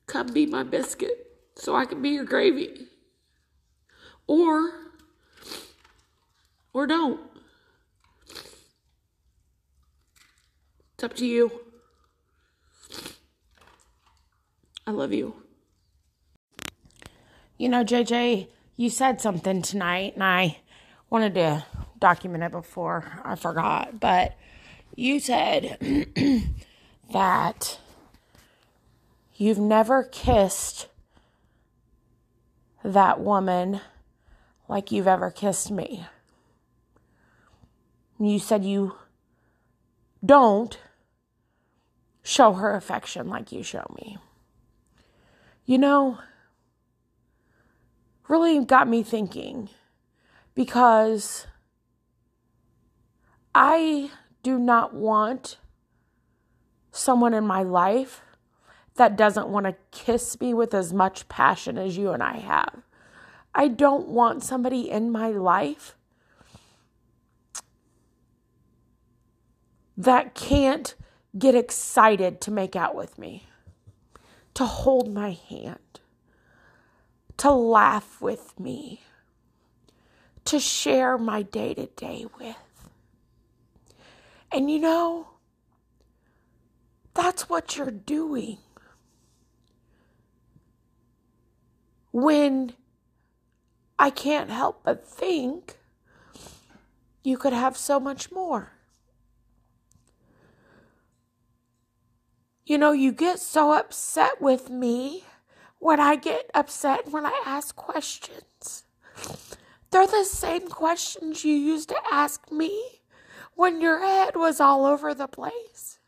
Come 0.06 0.28
be 0.28 0.46
my 0.46 0.62
biscuit 0.62 1.26
so 1.56 1.76
I 1.76 1.86
can 1.86 2.04
be 2.04 2.10
your 2.10 2.26
gravy. 2.26 2.89
Or, 4.30 4.72
or 6.72 6.86
don't. 6.86 7.20
It's 10.94 11.04
up 11.04 11.16
to 11.16 11.26
you. 11.26 11.52
I 14.86 14.92
love 14.92 15.12
you. 15.14 15.34
You 17.58 17.70
know, 17.70 17.84
JJ, 17.84 18.50
you 18.78 18.92
said 18.92 19.20
something 19.20 19.64
tonight, 19.64 20.14
and 20.14 20.24
I 20.24 20.60
wanted 21.10 21.34
to 21.34 21.66
document 22.00 22.44
it 22.44 22.52
before 22.52 23.22
I 23.26 23.34
forgot, 23.34 24.00
but 24.00 24.38
you 24.96 25.20
said 25.20 25.78
that 27.12 27.80
You've 29.40 29.58
never 29.58 30.04
kissed 30.04 30.88
that 32.84 33.22
woman 33.22 33.80
like 34.70 34.92
you've 34.92 35.08
ever 35.08 35.32
kissed 35.32 35.72
me. 35.72 36.06
You 38.20 38.40
said 38.40 38.64
you 38.64 38.96
don't 40.24 40.80
show 42.22 42.54
her 42.54 42.76
affection 42.76 43.28
like 43.28 43.52
you 43.52 43.64
show 43.64 43.86
me. 43.98 44.18
You 45.66 45.80
know, 45.80 46.20
really 48.28 48.64
got 48.64 48.88
me 48.88 49.02
thinking 49.02 49.70
because 50.54 51.48
I 53.56 54.12
do 54.44 54.60
not 54.60 54.94
want 54.94 55.58
someone 56.92 57.34
in 57.34 57.46
my 57.46 57.64
life 57.64 58.22
that 58.96 59.16
doesn't 59.16 59.48
want 59.48 59.66
to 59.66 59.76
kiss 59.92 60.40
me 60.40 60.54
with 60.54 60.74
as 60.74 60.94
much 60.94 61.28
passion 61.28 61.78
as 61.78 61.98
you 61.98 62.12
and 62.12 62.22
I 62.22 62.38
have. 62.38 62.84
I 63.60 63.68
don't 63.68 64.08
want 64.08 64.42
somebody 64.42 64.90
in 64.90 65.12
my 65.12 65.32
life 65.32 65.94
that 69.98 70.34
can't 70.34 70.96
get 71.38 71.56
excited 71.56 72.40
to 72.40 72.52
make 72.52 72.78
out 72.78 72.96
with 72.96 73.20
me, 73.20 73.48
to 74.54 74.64
hold 74.64 75.14
my 75.14 75.32
hand, 75.50 76.00
to 77.36 77.52
laugh 77.52 78.22
with 78.22 78.58
me, 78.58 79.04
to 80.46 80.58
share 80.58 81.18
my 81.18 81.42
day 81.42 81.74
to 81.74 81.88
day 81.88 82.28
with. 82.40 82.56
And 84.54 84.72
you 84.72 84.80
know, 84.80 85.32
that's 87.14 87.50
what 87.50 87.76
you're 87.76 87.92
doing. 87.92 88.60
when 92.12 92.74
I 94.02 94.10
can't 94.10 94.50
help 94.50 94.82
but 94.84 95.06
think 95.06 95.78
you 97.22 97.38
could 97.38 97.52
have 97.52 97.76
so 97.76 98.00
much 98.00 98.32
more. 98.32 98.72
You 102.66 102.78
know, 102.78 102.94
you 102.94 103.12
get 103.12 103.40
so 103.40 103.74
upset 103.74 104.42
with 104.42 104.70
me 104.70 105.26
when 105.80 106.00
I 106.00 106.16
get 106.16 106.50
upset 106.54 107.12
when 107.12 107.26
I 107.26 107.42
ask 107.46 107.76
questions. 107.76 108.86
They're 109.92 110.08
the 110.08 110.24
same 110.24 110.70
questions 110.70 111.44
you 111.44 111.56
used 111.56 111.90
to 111.90 112.00
ask 112.10 112.52
me 112.52 113.02
when 113.56 113.82
your 113.82 114.00
head 114.00 114.36
was 114.36 114.62
all 114.62 114.86
over 114.86 115.14
the 115.14 115.28
place. 115.28 116.00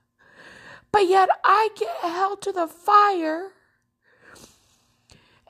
But 0.91 1.07
yet 1.07 1.29
I 1.43 1.69
get 1.75 1.97
held 2.01 2.41
to 2.43 2.51
the 2.51 2.67
fire 2.67 3.51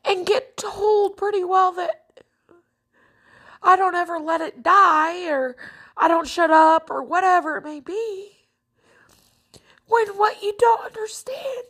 and 0.03 0.25
get 0.25 0.57
told 0.57 1.17
pretty 1.17 1.43
well 1.43 1.71
that 1.73 2.00
I 3.63 3.75
don't 3.75 3.95
ever 3.95 4.19
let 4.19 4.41
it 4.41 4.63
die 4.63 5.29
or 5.29 5.55
I 5.95 6.07
don't 6.07 6.27
shut 6.27 6.49
up 6.49 6.89
or 6.89 7.03
whatever 7.03 7.57
it 7.57 7.63
may 7.63 7.79
be. 7.79 8.47
When 9.87 10.07
what 10.09 10.41
you 10.41 10.53
don't 10.57 10.85
understand 10.85 11.65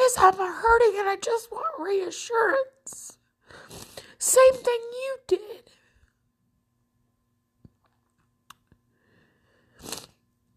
is 0.00 0.16
I'm 0.18 0.36
hurting 0.36 0.94
and 0.98 1.08
I 1.08 1.16
just 1.16 1.50
want 1.52 1.78
reassurance. 1.78 3.18
Same 4.18 4.54
thing 4.54 4.80
you 4.92 5.16
did. 5.26 5.70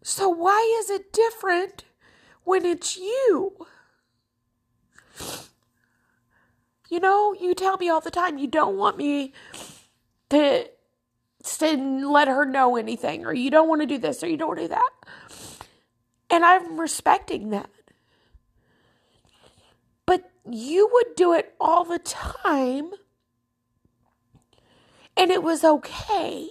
So, 0.02 0.28
why 0.28 0.76
is 0.80 0.90
it 0.90 1.12
different 1.12 1.84
when 2.42 2.64
it's 2.64 2.96
you? 2.96 3.66
You 6.88 6.98
know, 6.98 7.32
you 7.32 7.54
tell 7.54 7.76
me 7.76 7.88
all 7.88 8.00
the 8.00 8.10
time 8.10 8.36
you 8.36 8.48
don't 8.48 8.76
want 8.76 8.96
me 8.96 9.32
to, 10.30 10.68
to 11.44 12.10
let 12.10 12.28
her 12.28 12.44
know 12.44 12.76
anything, 12.76 13.24
or 13.26 13.32
you 13.32 13.50
don't 13.50 13.68
want 13.68 13.82
to 13.82 13.86
do 13.86 13.98
this, 13.98 14.22
or 14.22 14.28
you 14.28 14.36
don't 14.36 14.48
want 14.48 14.60
to 14.60 14.64
do 14.64 14.68
that. 14.68 14.90
And 16.30 16.44
I'm 16.44 16.80
respecting 16.80 17.50
that. 17.50 17.70
But 20.06 20.30
you 20.48 20.88
would 20.92 21.16
do 21.16 21.32
it 21.34 21.54
all 21.60 21.84
the 21.84 21.98
time, 21.98 22.90
and 25.16 25.30
it 25.30 25.42
was 25.42 25.64
okay. 25.64 26.48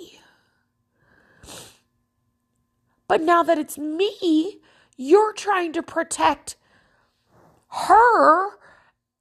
But 3.08 3.22
now 3.22 3.42
that 3.42 3.58
it's 3.58 3.78
me, 3.78 4.60
you're 4.96 5.34
trying 5.34 5.74
to 5.74 5.82
protect 5.82 6.58
her 7.70 8.52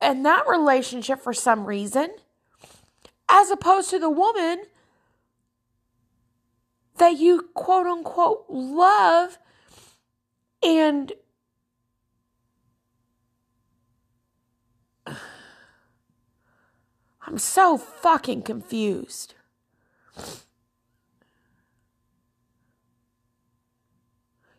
and 0.01 0.25
that 0.27 0.47
relationship 0.47 1.21
for 1.23 1.33
some 1.33 1.65
reason, 1.65 2.11
as 3.29 3.51
opposed 3.51 3.91
to 3.91 3.99
the 3.99 4.11
woman 4.11 4.63
that 6.97 7.19
you 7.19 7.49
quote 7.55 7.87
unquote 7.87 8.45
love 8.49 9.39
and 10.63 11.13
I'm 17.27 17.39
so 17.39 17.77
fucking 17.79 18.43
confused. 18.43 19.35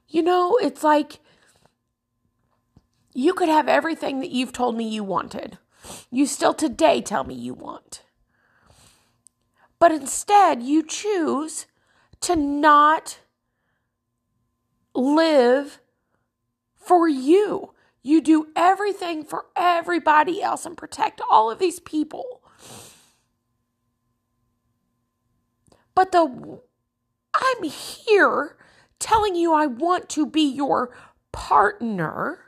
You 0.07 0.23
know, 0.23 0.57
it's 0.61 0.83
like 0.83 1.19
you 3.13 3.33
could 3.33 3.49
have 3.49 3.67
everything 3.67 4.19
that 4.21 4.31
you've 4.31 4.53
told 4.53 4.75
me 4.75 4.87
you 4.87 5.03
wanted. 5.03 5.57
You 6.09 6.25
still 6.25 6.53
today 6.53 7.01
tell 7.01 7.23
me 7.23 7.35
you 7.35 7.53
want. 7.53 8.03
But 9.79 9.93
instead, 9.93 10.61
you 10.61 10.83
choose 10.83 11.65
to 12.21 12.35
not 12.35 13.19
live 14.93 15.79
for 16.75 17.07
you. 17.07 17.73
You 18.01 18.21
do 18.21 18.47
everything 18.55 19.23
for 19.23 19.45
everybody 19.55 20.41
else 20.41 20.65
and 20.65 20.75
protect 20.75 21.21
all 21.31 21.49
of 21.49 21.59
these 21.59 21.79
people. 21.79 22.41
But 25.95 26.11
the 26.11 26.59
I'm 27.33 27.63
here 27.63 28.57
telling 28.99 29.35
you 29.35 29.53
I 29.53 29.65
want 29.65 30.09
to 30.09 30.25
be 30.25 30.41
your 30.41 30.91
partner. 31.31 32.39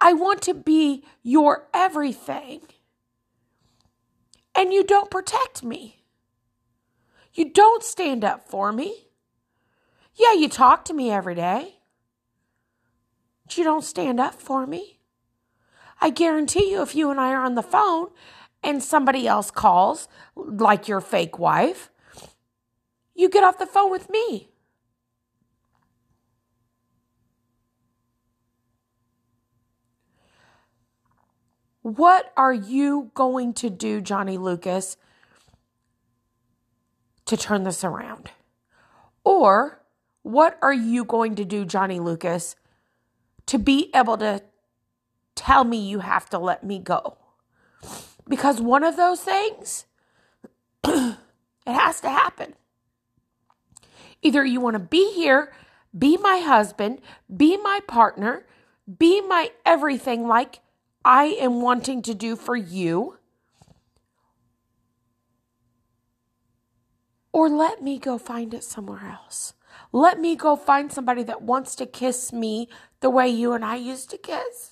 I 0.00 0.12
want 0.12 0.42
to 0.42 0.54
be 0.54 1.04
your 1.22 1.68
everything. 1.72 2.62
And 4.54 4.72
you 4.72 4.84
don't 4.84 5.10
protect 5.10 5.62
me. 5.62 6.01
You 7.34 7.50
don't 7.50 7.82
stand 7.82 8.24
up 8.24 8.48
for 8.48 8.72
me. 8.72 9.08
Yeah, 10.14 10.32
you 10.34 10.48
talk 10.48 10.84
to 10.86 10.94
me 10.94 11.10
every 11.10 11.34
day. 11.34 11.76
But 13.44 13.56
you 13.56 13.64
don't 13.64 13.84
stand 13.84 14.20
up 14.20 14.34
for 14.34 14.66
me. 14.66 15.00
I 16.00 16.10
guarantee 16.10 16.70
you, 16.70 16.82
if 16.82 16.94
you 16.94 17.10
and 17.10 17.20
I 17.20 17.32
are 17.32 17.44
on 17.44 17.54
the 17.54 17.62
phone 17.62 18.08
and 18.62 18.82
somebody 18.82 19.26
else 19.26 19.50
calls, 19.50 20.08
like 20.36 20.88
your 20.88 21.00
fake 21.00 21.38
wife, 21.38 21.90
you 23.14 23.28
get 23.28 23.44
off 23.44 23.58
the 23.58 23.66
phone 23.66 23.90
with 23.90 24.10
me. 24.10 24.48
What 31.82 32.32
are 32.36 32.52
you 32.52 33.10
going 33.14 33.54
to 33.54 33.68
do, 33.70 34.00
Johnny 34.00 34.38
Lucas, 34.38 34.96
to 37.32 37.36
turn 37.38 37.62
this 37.62 37.82
around? 37.82 38.30
Or 39.24 39.80
what 40.22 40.58
are 40.60 40.72
you 40.72 41.02
going 41.02 41.34
to 41.36 41.46
do, 41.46 41.64
Johnny 41.64 41.98
Lucas, 41.98 42.56
to 43.46 43.58
be 43.58 43.90
able 43.94 44.18
to 44.18 44.42
tell 45.34 45.64
me 45.64 45.78
you 45.78 46.00
have 46.00 46.28
to 46.28 46.38
let 46.38 46.62
me 46.62 46.78
go? 46.78 47.16
Because 48.28 48.60
one 48.60 48.84
of 48.84 48.98
those 48.98 49.22
things, 49.22 49.86
it 50.84 51.16
has 51.66 52.02
to 52.02 52.10
happen. 52.10 52.52
Either 54.20 54.44
you 54.44 54.60
want 54.60 54.74
to 54.74 54.78
be 54.78 55.14
here, 55.14 55.54
be 55.98 56.18
my 56.18 56.38
husband, 56.38 57.00
be 57.34 57.56
my 57.56 57.80
partner, 57.88 58.44
be 58.98 59.22
my 59.22 59.50
everything 59.64 60.28
like 60.28 60.60
I 61.02 61.24
am 61.40 61.62
wanting 61.62 62.02
to 62.02 62.14
do 62.14 62.36
for 62.36 62.56
you, 62.56 63.16
or 67.32 67.48
let 67.48 67.82
me 67.82 67.98
go 67.98 68.18
find 68.18 68.54
it 68.54 68.62
somewhere 68.62 69.06
else. 69.06 69.54
Let 69.90 70.20
me 70.20 70.36
go 70.36 70.54
find 70.56 70.92
somebody 70.92 71.22
that 71.24 71.42
wants 71.42 71.74
to 71.76 71.86
kiss 71.86 72.32
me 72.32 72.68
the 73.00 73.10
way 73.10 73.28
you 73.28 73.52
and 73.52 73.64
I 73.64 73.76
used 73.76 74.10
to 74.10 74.18
kiss. 74.18 74.70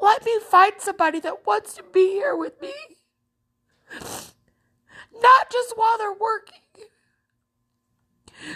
Let 0.00 0.24
me 0.24 0.38
find 0.40 0.74
somebody 0.78 1.20
that 1.20 1.46
wants 1.46 1.74
to 1.74 1.82
be 1.82 2.12
here 2.12 2.36
with 2.36 2.60
me. 2.60 2.72
Not 5.20 5.50
just 5.50 5.76
while 5.76 5.98
they're 5.98 6.12
working. 6.12 6.60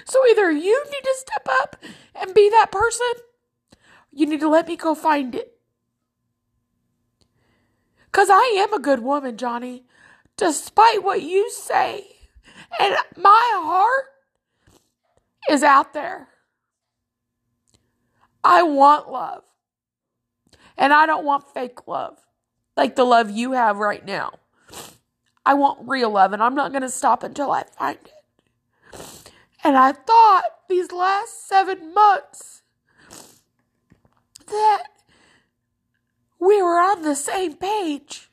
So 0.05 0.27
either 0.29 0.51
you 0.51 0.85
need 0.85 1.03
to 1.03 1.15
step 1.17 1.49
up 1.61 1.77
and 2.15 2.35
be 2.35 2.49
that 2.51 2.71
person, 2.71 3.13
you 4.13 4.27
need 4.27 4.41
to 4.41 4.49
let 4.49 4.69
me 4.69 4.77
go 4.77 4.95
find 4.95 5.35
it. 5.35 5.59
Because 8.07 8.29
I 8.31 8.55
am 8.59 8.73
a 8.73 8.79
good 8.79 9.01
woman, 9.01 9.37
Johnny, 9.37 9.85
despite 10.37 11.03
what 11.03 11.23
you 11.23 11.51
say. 11.51 12.07
And 12.79 12.95
my 13.16 13.51
heart 13.62 14.07
is 15.51 15.62
out 15.62 15.92
there. 15.92 16.29
I 18.45 18.62
want 18.62 19.11
love. 19.11 19.45
And 20.77 20.92
I 20.92 21.07
don't 21.07 21.25
want 21.25 21.53
fake 21.53 21.87
love 21.87 22.18
like 22.77 22.97
the 22.97 23.05
love 23.05 23.31
you 23.31 23.53
have 23.53 23.79
right 23.79 24.05
now. 24.05 24.33
I 25.45 25.55
want 25.55 25.88
real 25.88 26.11
love, 26.11 26.33
and 26.33 26.42
I'm 26.42 26.55
not 26.55 26.71
going 26.71 26.83
to 26.83 26.88
stop 26.88 27.23
until 27.23 27.51
I 27.51 27.64
find 27.64 27.99
it. 28.05 28.99
And 29.64 29.77
I 29.77 29.92
thought 29.92 30.45
these 30.68 30.92
last 30.92 31.49
seven 31.49 31.92
months 31.92 32.62
that 34.47 34.85
we 36.38 36.62
were 36.62 36.81
on 36.81 37.03
the 37.03 37.14
same 37.14 37.55
page. 37.55 38.31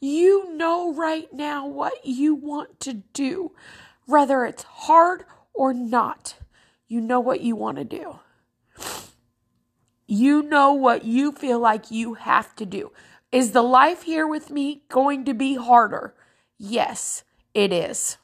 You 0.00 0.56
know 0.56 0.94
right 0.94 1.30
now 1.30 1.66
what 1.66 2.06
you 2.06 2.34
want 2.34 2.80
to 2.80 2.94
do, 2.94 3.52
whether 4.06 4.46
it's 4.46 4.62
hard 4.62 5.24
or 5.52 5.74
not. 5.74 6.36
You 6.88 7.02
know 7.02 7.20
what 7.20 7.42
you 7.42 7.54
want 7.54 7.76
to 7.76 7.84
do. 7.84 8.18
You 10.06 10.42
know 10.42 10.72
what 10.72 11.04
you 11.04 11.32
feel 11.32 11.60
like 11.60 11.90
you 11.90 12.14
have 12.14 12.56
to 12.56 12.66
do. 12.66 12.92
Is 13.30 13.52
the 13.52 13.62
life 13.62 14.02
here 14.02 14.26
with 14.26 14.50
me 14.50 14.84
going 14.88 15.24
to 15.26 15.34
be 15.34 15.54
harder? 15.54 16.14
Yes, 16.58 17.22
it 17.52 17.72
is. 17.72 18.16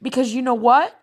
Because 0.00 0.34
you 0.34 0.40
know 0.42 0.54
what? 0.54 0.98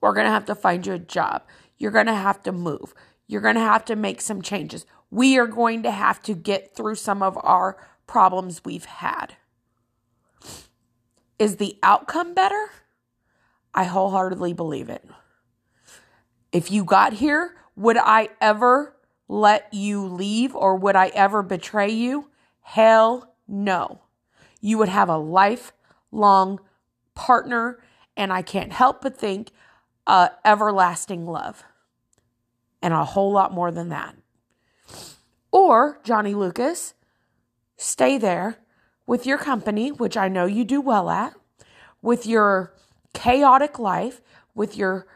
We're 0.00 0.14
going 0.14 0.26
to 0.26 0.32
have 0.32 0.46
to 0.46 0.54
find 0.54 0.86
you 0.86 0.92
a 0.92 0.98
job. 0.98 1.42
You're 1.76 1.90
going 1.90 2.06
to 2.06 2.14
have 2.14 2.42
to 2.44 2.52
move. 2.52 2.94
You're 3.26 3.40
going 3.40 3.56
to 3.56 3.60
have 3.60 3.84
to 3.86 3.96
make 3.96 4.20
some 4.20 4.42
changes. 4.42 4.86
We 5.10 5.38
are 5.38 5.46
going 5.46 5.82
to 5.82 5.90
have 5.90 6.22
to 6.22 6.34
get 6.34 6.74
through 6.74 6.94
some 6.94 7.22
of 7.22 7.36
our 7.42 7.76
problems 8.06 8.62
we've 8.64 8.84
had. 8.84 9.36
Is 11.38 11.56
the 11.56 11.78
outcome 11.82 12.34
better? 12.34 12.70
I 13.74 13.84
wholeheartedly 13.84 14.52
believe 14.52 14.88
it. 14.88 15.04
If 16.52 16.70
you 16.70 16.84
got 16.84 17.14
here, 17.14 17.56
would 17.76 17.96
I 17.96 18.28
ever 18.40 18.94
let 19.26 19.72
you 19.72 20.06
leave 20.06 20.54
or 20.54 20.76
would 20.76 20.94
I 20.94 21.08
ever 21.08 21.42
betray 21.42 21.90
you? 21.90 22.30
Hell 22.60 23.34
no. 23.48 24.00
You 24.60 24.78
would 24.78 24.88
have 24.88 25.08
a 25.08 25.18
lifelong 25.18 26.60
partner, 27.14 27.82
and 28.16 28.32
I 28.32 28.42
can't 28.42 28.72
help 28.72 29.02
but 29.02 29.16
think 29.16 29.50
uh, 30.06 30.28
everlasting 30.44 31.26
love 31.26 31.64
and 32.80 32.94
a 32.94 33.04
whole 33.04 33.32
lot 33.32 33.52
more 33.52 33.70
than 33.70 33.88
that. 33.88 34.14
Or, 35.50 36.00
Johnny 36.04 36.34
Lucas, 36.34 36.94
stay 37.76 38.18
there 38.18 38.58
with 39.06 39.26
your 39.26 39.38
company, 39.38 39.90
which 39.90 40.16
I 40.16 40.28
know 40.28 40.46
you 40.46 40.64
do 40.64 40.80
well 40.80 41.10
at, 41.10 41.34
with 42.00 42.26
your 42.26 42.74
chaotic 43.12 43.78
life, 43.78 44.20
with 44.54 44.76
your 44.76 45.06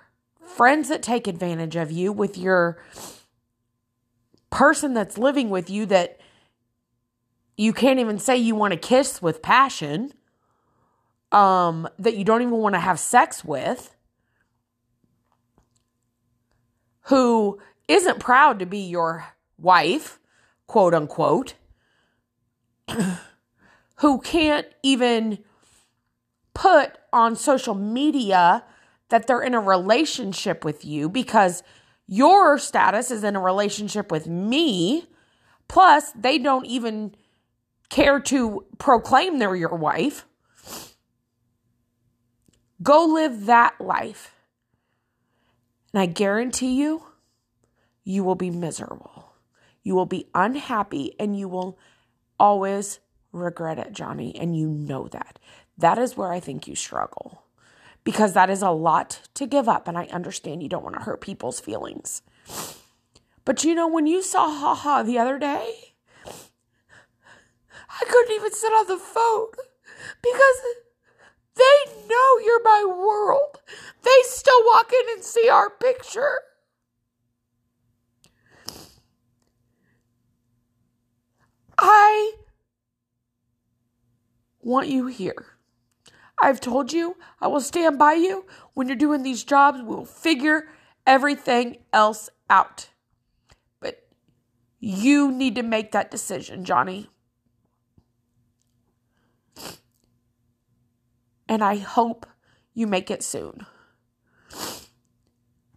friends 0.46 0.88
that 0.88 1.02
take 1.02 1.26
advantage 1.26 1.76
of 1.76 1.90
you, 1.90 2.12
with 2.12 2.36
your 2.36 2.82
person 4.50 4.94
that's 4.94 5.18
living 5.18 5.50
with 5.50 5.68
you 5.68 5.86
that 5.86 6.18
you 7.56 7.72
can't 7.72 7.98
even 7.98 8.18
say 8.18 8.36
you 8.36 8.54
want 8.54 8.72
to 8.72 8.78
kiss 8.78 9.20
with 9.20 9.42
passion, 9.42 10.12
um, 11.32 11.88
that 11.98 12.16
you 12.16 12.24
don't 12.24 12.42
even 12.42 12.54
want 12.54 12.74
to 12.74 12.80
have 12.80 12.98
sex 12.98 13.44
with, 13.44 13.94
who 17.02 17.58
isn't 17.88 18.20
proud 18.20 18.58
to 18.58 18.66
be 18.66 18.78
your 18.78 19.26
wife, 19.58 20.18
quote 20.66 20.94
unquote, 20.94 21.54
who 23.96 24.20
can't 24.20 24.66
even 24.82 25.38
put 26.54 26.98
on 27.12 27.36
social 27.36 27.74
media 27.74 28.64
that 29.08 29.26
they're 29.26 29.42
in 29.42 29.54
a 29.54 29.60
relationship 29.60 30.64
with 30.64 30.84
you 30.84 31.08
because 31.08 31.62
your 32.06 32.58
status 32.58 33.10
is 33.10 33.24
in 33.24 33.36
a 33.36 33.40
relationship 33.40 34.10
with 34.10 34.26
me. 34.26 35.06
Plus, 35.68 36.12
they 36.12 36.38
don't 36.38 36.66
even 36.66 37.14
care 37.90 38.20
to 38.20 38.64
proclaim 38.78 39.38
they're 39.38 39.54
your 39.54 39.74
wife. 39.74 40.26
Go 42.82 43.04
live 43.04 43.46
that 43.46 43.80
life. 43.80 44.34
And 45.92 46.00
I 46.00 46.06
guarantee 46.06 46.74
you, 46.74 47.02
you 48.04 48.24
will 48.24 48.34
be 48.34 48.50
miserable. 48.50 49.32
You 49.82 49.94
will 49.94 50.06
be 50.06 50.28
unhappy 50.34 51.14
and 51.18 51.38
you 51.38 51.48
will 51.48 51.78
always 52.38 53.00
regret 53.32 53.78
it, 53.78 53.92
Johnny. 53.92 54.34
And 54.36 54.56
you 54.56 54.68
know 54.68 55.08
that. 55.08 55.38
That 55.76 55.98
is 55.98 56.16
where 56.16 56.32
I 56.32 56.40
think 56.40 56.66
you 56.66 56.74
struggle 56.74 57.42
because 58.04 58.32
that 58.32 58.50
is 58.50 58.62
a 58.62 58.70
lot 58.70 59.28
to 59.34 59.46
give 59.46 59.68
up. 59.68 59.86
And 59.86 59.96
I 59.98 60.04
understand 60.06 60.62
you 60.62 60.68
don't 60.68 60.82
want 60.82 60.96
to 60.96 61.02
hurt 61.02 61.20
people's 61.20 61.60
feelings. 61.60 62.22
But 63.44 63.64
you 63.64 63.74
know, 63.74 63.88
when 63.88 64.06
you 64.06 64.22
saw 64.22 64.50
Haha 64.50 65.02
the 65.02 65.18
other 65.18 65.38
day, 65.38 65.94
I 67.88 68.04
couldn't 68.08 68.34
even 68.34 68.52
sit 68.52 68.72
on 68.72 68.86
the 68.86 68.98
phone 68.98 69.52
because 70.22 70.62
they 71.54 72.06
know 72.08 72.38
you're 72.44 72.62
my 72.62 72.84
world. 72.86 73.60
They 74.02 74.22
still 74.22 74.64
walk 74.66 74.92
in 74.92 75.14
and 75.14 75.24
see 75.24 75.48
our 75.48 75.70
picture. 75.70 76.40
I 81.78 82.32
want 84.60 84.88
you 84.88 85.06
here. 85.06 85.46
I've 86.40 86.60
told 86.60 86.92
you 86.92 87.16
I 87.40 87.46
will 87.46 87.60
stand 87.60 87.98
by 87.98 88.14
you 88.14 88.46
when 88.74 88.88
you're 88.88 88.96
doing 88.96 89.22
these 89.22 89.44
jobs. 89.44 89.80
We'll 89.82 90.04
figure 90.04 90.68
everything 91.06 91.78
else 91.92 92.28
out. 92.50 92.90
But 93.80 94.06
you 94.78 95.30
need 95.30 95.54
to 95.56 95.62
make 95.62 95.92
that 95.92 96.10
decision, 96.10 96.64
Johnny. 96.64 97.08
And 101.48 101.64
I 101.64 101.76
hope 101.76 102.26
you 102.74 102.86
make 102.86 103.10
it 103.10 103.22
soon. 103.22 103.66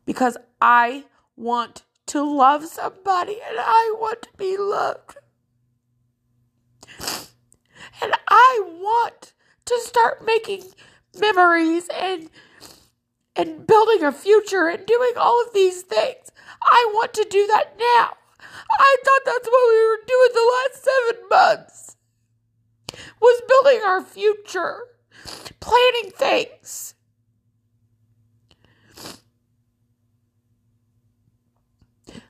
Because 0.05 0.37
I 0.59 1.05
want 1.35 1.83
to 2.07 2.21
love 2.21 2.65
somebody 2.65 3.37
and 3.47 3.57
I 3.57 3.95
want 3.99 4.23
to 4.23 4.29
be 4.37 4.57
loved. 4.57 5.15
And 8.01 8.13
I 8.27 8.62
want 8.63 9.34
to 9.65 9.80
start 9.82 10.25
making 10.25 10.63
memories 11.17 11.88
and 11.95 12.30
and 13.36 13.65
building 13.65 14.04
a 14.04 14.12
future 14.12 14.67
and 14.67 14.86
doing 14.86 15.13
all 15.17 15.41
of 15.45 15.54
these 15.54 15.84
things. 15.84 16.32
I 16.62 16.91
want 16.93 17.13
to 17.13 17.25
do 17.30 17.47
that 17.47 17.77
now. 17.80 18.17
I 18.69 18.97
thought 19.04 19.21
that's 19.25 19.47
what 19.47 19.69
we 19.69 19.86
were 19.86 19.99
doing 20.08 20.30
the 20.34 20.51
last 20.54 20.84
7 20.84 21.30
months. 21.30 21.95
Was 23.21 23.41
building 23.47 23.82
our 23.86 24.04
future, 24.04 24.82
planning 25.60 26.12
things. 26.12 26.95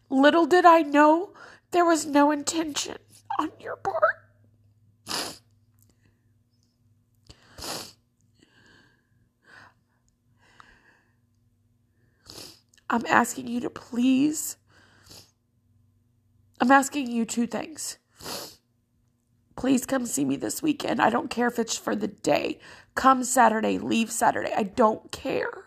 Little 0.09 0.45
did 0.45 0.65
I 0.65 0.81
know 0.81 1.33
there 1.71 1.85
was 1.85 2.05
no 2.05 2.31
intention 2.31 2.97
on 3.39 3.51
your 3.59 3.77
part. 3.77 4.20
I'm 12.91 13.05
asking 13.07 13.47
you 13.47 13.61
to 13.61 13.69
please. 13.69 14.57
I'm 16.59 16.71
asking 16.71 17.09
you 17.09 17.23
two 17.23 17.47
things. 17.47 17.97
Please 19.55 19.85
come 19.85 20.05
see 20.05 20.25
me 20.25 20.35
this 20.35 20.61
weekend. 20.61 21.01
I 21.01 21.09
don't 21.09 21.29
care 21.29 21.47
if 21.47 21.57
it's 21.57 21.77
for 21.77 21.95
the 21.95 22.09
day. 22.09 22.59
Come 22.95 23.23
Saturday, 23.23 23.77
leave 23.77 24.11
Saturday. 24.11 24.51
I 24.55 24.63
don't 24.63 25.09
care. 25.11 25.63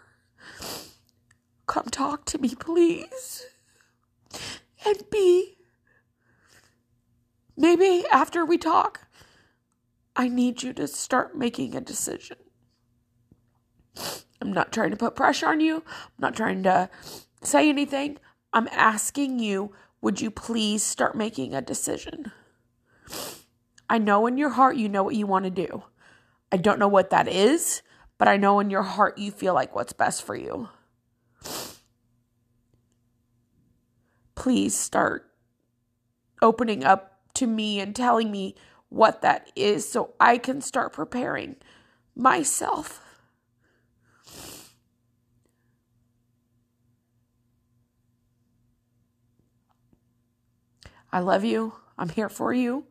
Come 1.66 1.86
talk 1.86 2.26
to 2.26 2.38
me, 2.38 2.54
please. 2.54 3.46
And 4.84 5.02
B, 5.10 5.56
maybe 7.56 8.04
after 8.12 8.44
we 8.44 8.58
talk, 8.58 9.03
I 10.16 10.28
need 10.28 10.62
you 10.62 10.72
to 10.74 10.86
start 10.86 11.36
making 11.36 11.74
a 11.74 11.80
decision. 11.80 12.36
I'm 14.40 14.52
not 14.52 14.72
trying 14.72 14.90
to 14.90 14.96
put 14.96 15.16
pressure 15.16 15.46
on 15.46 15.60
you. 15.60 15.76
I'm 15.76 16.20
not 16.20 16.36
trying 16.36 16.62
to 16.64 16.88
say 17.42 17.68
anything. 17.68 18.18
I'm 18.52 18.68
asking 18.70 19.38
you, 19.38 19.72
would 20.00 20.20
you 20.20 20.30
please 20.30 20.82
start 20.82 21.16
making 21.16 21.54
a 21.54 21.62
decision? 21.62 22.30
I 23.88 23.98
know 23.98 24.26
in 24.26 24.38
your 24.38 24.50
heart 24.50 24.76
you 24.76 24.88
know 24.88 25.02
what 25.02 25.14
you 25.14 25.26
want 25.26 25.44
to 25.46 25.50
do. 25.50 25.84
I 26.52 26.56
don't 26.58 26.78
know 26.78 26.88
what 26.88 27.10
that 27.10 27.26
is, 27.26 27.82
but 28.18 28.28
I 28.28 28.36
know 28.36 28.60
in 28.60 28.70
your 28.70 28.82
heart 28.82 29.18
you 29.18 29.30
feel 29.30 29.54
like 29.54 29.74
what's 29.74 29.92
best 29.92 30.22
for 30.22 30.36
you. 30.36 30.68
Please 34.34 34.76
start 34.76 35.30
opening 36.42 36.84
up 36.84 37.18
to 37.34 37.46
me 37.46 37.80
and 37.80 37.96
telling 37.96 38.30
me 38.30 38.54
what 38.94 39.22
that 39.22 39.50
is 39.56 39.88
so 39.88 40.14
I 40.20 40.38
can 40.38 40.60
start 40.60 40.92
preparing 40.92 41.56
myself. 42.14 43.00
I 51.12 51.18
love 51.18 51.42
you. 51.44 51.74
I'm 51.98 52.08
here 52.08 52.28
for 52.28 52.52
you. 52.52 52.84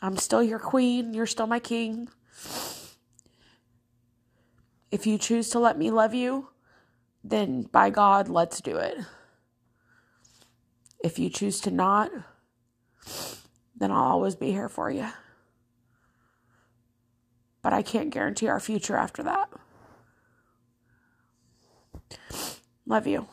I'm 0.00 0.16
still 0.16 0.42
your 0.42 0.58
queen. 0.58 1.14
You're 1.14 1.26
still 1.26 1.46
my 1.46 1.60
king. 1.60 2.08
If 4.90 5.06
you 5.06 5.16
choose 5.16 5.48
to 5.50 5.60
let 5.60 5.78
me 5.78 5.92
love 5.92 6.12
you, 6.12 6.48
then 7.24 7.62
by 7.62 7.90
God, 7.90 8.28
let's 8.28 8.60
do 8.60 8.76
it. 8.76 8.98
If 11.02 11.18
you 11.18 11.30
choose 11.30 11.60
to 11.62 11.70
not, 11.70 12.10
then 13.76 13.90
I'll 13.90 14.12
always 14.12 14.34
be 14.34 14.50
here 14.50 14.68
for 14.68 14.90
you. 14.90 15.08
But 17.62 17.72
I 17.72 17.82
can't 17.82 18.10
guarantee 18.10 18.48
our 18.48 18.60
future 18.60 18.96
after 18.96 19.22
that. 19.22 19.48
Love 22.86 23.06
you. 23.06 23.26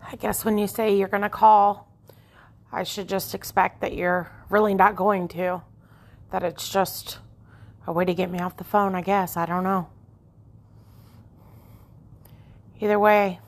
I 0.00 0.16
guess 0.16 0.44
when 0.44 0.58
you 0.58 0.66
say 0.66 0.96
you're 0.96 1.08
going 1.08 1.22
to 1.22 1.30
call, 1.30 1.88
I 2.70 2.82
should 2.82 3.08
just 3.08 3.34
expect 3.34 3.80
that 3.80 3.94
you're 3.94 4.30
really 4.50 4.74
not 4.74 4.96
going 4.96 5.28
to. 5.28 5.62
That 6.30 6.42
it's 6.42 6.68
just 6.68 7.18
a 7.86 7.92
way 7.92 8.04
to 8.04 8.14
get 8.14 8.30
me 8.30 8.38
off 8.40 8.56
the 8.56 8.64
phone, 8.64 8.94
I 8.94 9.00
guess. 9.00 9.36
I 9.36 9.46
don't 9.46 9.64
know. 9.64 9.88
Either 12.82 12.98
way, 12.98 13.38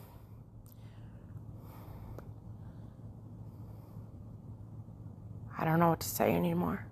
I 5.58 5.64
don't 5.64 5.80
know 5.80 5.88
what 5.88 5.98
to 5.98 6.08
say 6.08 6.32
anymore. 6.32 6.86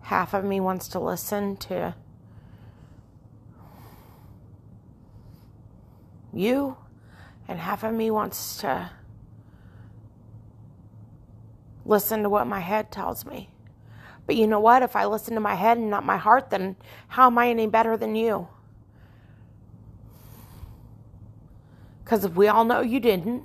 Half 0.00 0.34
of 0.34 0.44
me 0.44 0.60
wants 0.60 0.88
to 0.88 0.98
listen 0.98 1.56
to 1.56 1.94
you, 6.34 6.76
and 7.48 7.58
half 7.58 7.82
of 7.82 7.94
me 7.94 8.10
wants 8.10 8.58
to 8.58 8.90
listen 11.86 12.24
to 12.24 12.28
what 12.28 12.46
my 12.46 12.60
head 12.60 12.92
tells 12.92 13.24
me. 13.24 13.48
But 14.26 14.36
you 14.36 14.46
know 14.46 14.60
what? 14.60 14.82
If 14.82 14.96
I 14.96 15.06
listen 15.06 15.32
to 15.32 15.40
my 15.40 15.54
head 15.54 15.78
and 15.78 15.88
not 15.88 16.04
my 16.04 16.18
heart, 16.18 16.50
then 16.50 16.76
how 17.08 17.28
am 17.28 17.38
I 17.38 17.48
any 17.48 17.66
better 17.66 17.96
than 17.96 18.14
you? 18.14 18.48
Because 22.08 22.26
we 22.26 22.48
all 22.48 22.64
know 22.64 22.80
you 22.80 23.00
didn't. 23.00 23.44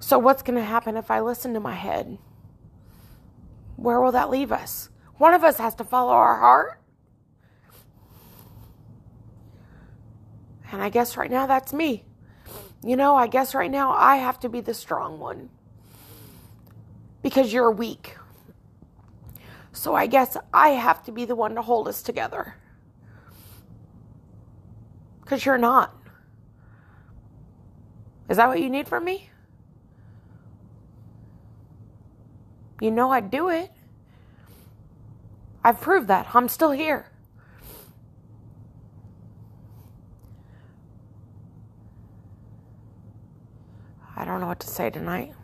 So, 0.00 0.18
what's 0.18 0.42
going 0.42 0.58
to 0.58 0.64
happen 0.64 0.96
if 0.96 1.12
I 1.12 1.20
listen 1.20 1.54
to 1.54 1.60
my 1.60 1.76
head? 1.76 2.18
Where 3.76 4.00
will 4.00 4.10
that 4.10 4.30
leave 4.30 4.50
us? 4.50 4.88
One 5.16 5.32
of 5.32 5.44
us 5.44 5.58
has 5.58 5.76
to 5.76 5.84
follow 5.84 6.10
our 6.10 6.40
heart. 6.40 6.80
And 10.72 10.82
I 10.82 10.88
guess 10.88 11.16
right 11.16 11.30
now 11.30 11.46
that's 11.46 11.72
me. 11.72 12.04
You 12.82 12.96
know, 12.96 13.14
I 13.14 13.28
guess 13.28 13.54
right 13.54 13.70
now 13.70 13.92
I 13.92 14.16
have 14.16 14.40
to 14.40 14.48
be 14.48 14.60
the 14.60 14.74
strong 14.74 15.20
one 15.20 15.50
because 17.22 17.52
you're 17.52 17.70
weak. 17.70 18.16
So 19.72 19.94
I 19.94 20.08
guess 20.08 20.36
I 20.52 20.70
have 20.70 21.04
to 21.04 21.12
be 21.12 21.24
the 21.24 21.36
one 21.36 21.54
to 21.54 21.62
hold 21.62 21.86
us 21.86 22.02
together 22.02 22.56
because 25.22 25.46
you're 25.46 25.58
not. 25.58 25.97
Is 28.28 28.36
that 28.36 28.48
what 28.48 28.60
you 28.60 28.68
need 28.68 28.86
from 28.86 29.04
me? 29.04 29.30
You 32.80 32.90
know 32.90 33.10
I'd 33.10 33.30
do 33.30 33.48
it. 33.48 33.70
I've 35.64 35.80
proved 35.80 36.08
that. 36.08 36.28
I'm 36.34 36.48
still 36.48 36.70
here. 36.70 37.10
I 44.16 44.24
don't 44.24 44.40
know 44.40 44.46
what 44.46 44.60
to 44.60 44.66
say 44.66 44.90
tonight. 44.90 45.34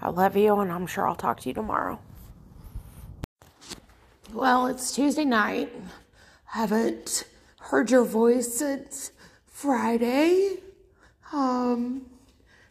I 0.00 0.10
love 0.10 0.36
you, 0.36 0.58
and 0.60 0.70
I'm 0.70 0.86
sure 0.86 1.08
I'll 1.08 1.14
talk 1.14 1.40
to 1.40 1.48
you 1.48 1.54
tomorrow. 1.54 1.98
Well, 4.32 4.66
it's 4.66 4.94
Tuesday 4.94 5.24
night. 5.24 5.72
Haven't 6.44 7.24
heard 7.60 7.90
your 7.90 8.04
voice 8.04 8.54
since 8.54 9.12
Friday. 9.46 10.58
Um, 11.32 12.06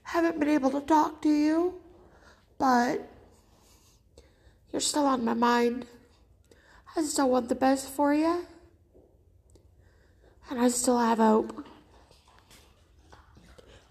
haven't 0.04 0.40
been 0.40 0.50
able 0.50 0.72
to 0.72 0.82
talk 0.82 1.22
to 1.22 1.30
you, 1.30 1.76
but 2.58 3.08
you're 4.72 4.82
still 4.82 5.06
on 5.06 5.24
my 5.24 5.34
mind. 5.34 5.86
I 6.96 7.04
still 7.04 7.30
want 7.30 7.50
the 7.50 7.56
best 7.56 7.90
for 7.90 8.14
you. 8.14 8.46
And 10.50 10.60
I 10.60 10.70
still 10.70 10.98
have 10.98 11.20
hope. 11.20 11.66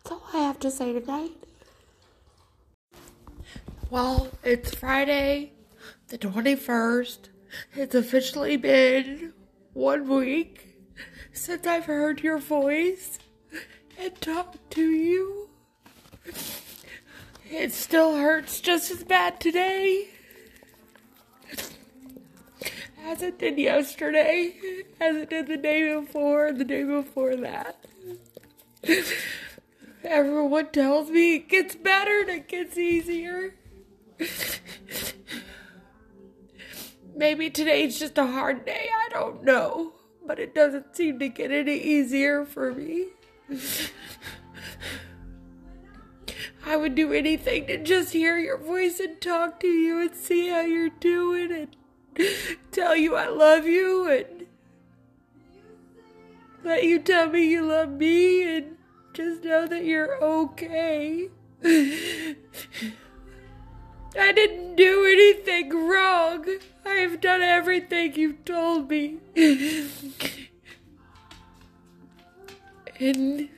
That's 0.03 0.11
all 0.11 0.23
I 0.33 0.39
have 0.39 0.59
to 0.61 0.71
say 0.71 0.93
tonight. 0.93 1.33
Well, 3.91 4.29
it's 4.43 4.75
Friday, 4.75 5.53
the 6.09 6.19
21st. 6.19 7.19
It's 7.75 7.95
officially 7.95 8.57
been 8.57 9.33
one 9.75 10.09
week 10.09 10.77
since 11.33 11.67
I've 11.67 11.85
heard 11.85 12.21
your 12.23 12.39
voice 12.39 13.19
and 13.99 14.21
talked 14.21 14.71
to 14.73 14.91
you. 14.91 15.49
It 17.51 17.73
still 17.73 18.17
hurts 18.17 18.61
just 18.61 18.91
as 18.91 19.05
bad 19.05 19.41
today 19.41 20.09
as 23.07 23.23
it 23.23 23.39
did 23.39 23.57
yesterday, 23.57 24.55
as 25.01 25.17
it 25.17 25.31
did 25.31 25.47
the 25.47 25.57
day 25.57 25.95
before, 25.95 26.53
the 26.53 26.65
day 26.65 26.83
before 26.83 27.37
that. 27.37 27.85
Everyone 30.03 30.71
tells 30.71 31.11
me 31.11 31.37
it 31.37 31.49
gets 31.49 31.77
better 31.77 32.21
and 32.21 32.31
it 32.31 32.49
gets 32.49 32.77
easier. 32.77 33.55
Maybe 37.15 37.49
today's 37.49 37.99
just 37.99 38.19
a 38.19 38.27
hard 38.27 38.67
day, 38.67 38.89
I 38.93 39.09
don't 39.11 39.45
know. 39.45 39.93
But 40.27 40.41
it 40.41 40.55
doesn't 40.55 40.97
seem 40.97 41.21
to 41.21 41.29
get 41.29 41.53
any 41.53 41.77
easier 41.77 42.45
for 42.45 42.73
me. 42.73 43.07
I 46.65 46.77
would 46.77 46.95
do 46.97 47.13
anything 47.13 47.67
to 47.69 47.79
just 47.79 48.13
hear 48.13 48.39
your 48.39 48.59
voice 48.59 48.99
and 48.99 49.21
talk 49.21 49.61
to 49.61 49.69
you 49.69 50.01
and 50.01 50.15
see 50.15 50.49
how 50.49 50.63
you're 50.63 50.91
doing 50.91 51.53
and 51.53 51.77
tell 52.73 52.97
you 52.97 53.15
I 53.15 53.29
love 53.29 53.67
you 53.67 54.11
and 54.11 54.47
let 56.65 56.83
you 56.83 56.99
tell 56.99 57.29
me 57.29 57.49
you 57.49 57.65
love 57.65 57.91
me 57.91 58.43
and 58.43 58.77
just 59.13 59.45
know 59.45 59.67
that 59.69 59.85
you're 59.85 60.23
okay. 60.23 61.31
I 64.19 64.33
didn't 64.33 64.77
do 64.77 65.05
anything 65.05 65.71
wrong. 65.71 66.47
I've 66.85 67.21
done 67.21 67.43
everything 67.43 68.15
you've 68.17 68.45
told 68.45 68.91
me. 68.91 69.19
And 72.99 73.49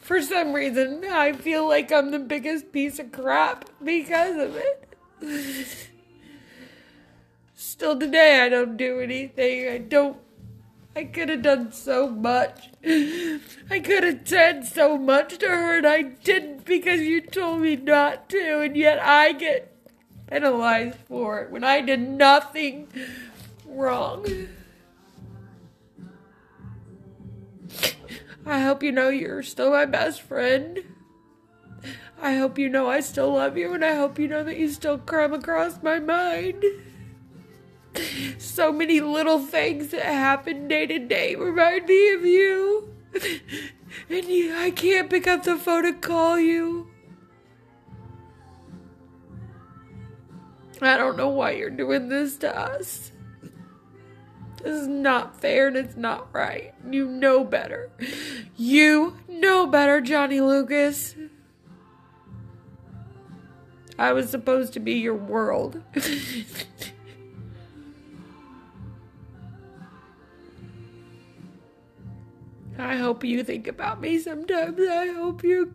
for 0.00 0.22
some 0.22 0.52
reason, 0.52 1.04
I 1.04 1.32
feel 1.32 1.68
like 1.68 1.92
I'm 1.92 2.10
the 2.10 2.18
biggest 2.18 2.72
piece 2.72 2.98
of 2.98 3.12
crap 3.12 3.68
because 3.82 4.36
of 4.36 4.56
it. 4.56 5.88
Still 7.54 7.98
today, 7.98 8.40
I 8.40 8.48
don't 8.48 8.76
do 8.76 9.00
anything. 9.00 9.68
I 9.68 9.78
don't. 9.78 10.16
I 10.94 11.04
could 11.04 11.28
have 11.28 11.42
done 11.42 11.72
so 11.72 12.08
much. 12.08 12.70
I 12.84 13.80
could 13.84 14.04
have 14.04 14.20
said 14.24 14.66
so 14.66 14.96
much 14.96 15.38
to 15.38 15.46
her, 15.48 15.78
and 15.78 15.86
I 15.86 16.02
didn't 16.02 16.64
because 16.64 17.00
you 17.00 17.20
told 17.20 17.60
me 17.60 17.76
not 17.76 18.28
to, 18.30 18.60
and 18.62 18.76
yet 18.76 18.98
I 19.00 19.32
get 19.32 19.76
penalized 20.26 20.98
for 21.06 21.40
it 21.40 21.50
when 21.50 21.64
I 21.64 21.80
did 21.80 22.00
nothing 22.00 22.88
wrong. 23.66 24.26
I 28.48 28.60
hope 28.60 28.82
you 28.82 28.92
know 28.92 29.10
you're 29.10 29.42
still 29.42 29.70
my 29.70 29.84
best 29.84 30.22
friend. 30.22 30.82
I 32.20 32.36
hope 32.36 32.58
you 32.58 32.70
know 32.70 32.88
I 32.88 33.00
still 33.00 33.34
love 33.34 33.58
you, 33.58 33.74
and 33.74 33.84
I 33.84 33.94
hope 33.94 34.18
you 34.18 34.26
know 34.26 34.42
that 34.42 34.56
you 34.56 34.70
still 34.70 34.96
come 34.96 35.34
across 35.34 35.82
my 35.82 35.98
mind. 35.98 36.64
So 38.38 38.72
many 38.72 39.00
little 39.00 39.38
things 39.38 39.88
that 39.88 40.02
happen 40.02 40.66
day 40.66 40.86
to 40.86 40.98
day 40.98 41.34
remind 41.34 41.86
me 41.86 42.12
of 42.14 42.24
you. 42.24 42.94
And 44.08 44.24
you, 44.24 44.54
I 44.56 44.70
can't 44.70 45.10
pick 45.10 45.26
up 45.26 45.44
the 45.44 45.56
phone 45.56 45.84
to 45.84 45.92
call 45.92 46.38
you. 46.38 46.88
I 50.80 50.96
don't 50.96 51.16
know 51.16 51.28
why 51.28 51.52
you're 51.52 51.70
doing 51.70 52.08
this 52.08 52.36
to 52.38 52.56
us. 52.56 53.12
This 54.62 54.82
is 54.82 54.88
not 54.88 55.40
fair 55.40 55.68
and 55.68 55.76
it's 55.76 55.96
not 55.96 56.32
right. 56.34 56.74
You 56.88 57.08
know 57.08 57.44
better. 57.44 57.90
You 58.60 59.16
know 59.28 59.68
better, 59.68 60.00
Johnny 60.00 60.40
Lucas. 60.40 61.14
I 63.96 64.12
was 64.12 64.28
supposed 64.28 64.72
to 64.72 64.80
be 64.80 64.94
your 64.94 65.14
world. 65.14 65.80
I 72.76 72.96
hope 72.96 73.22
you 73.22 73.44
think 73.44 73.68
about 73.68 74.00
me 74.00 74.18
sometimes. 74.18 74.80
I 74.80 75.12
hope 75.12 75.44
you 75.44 75.74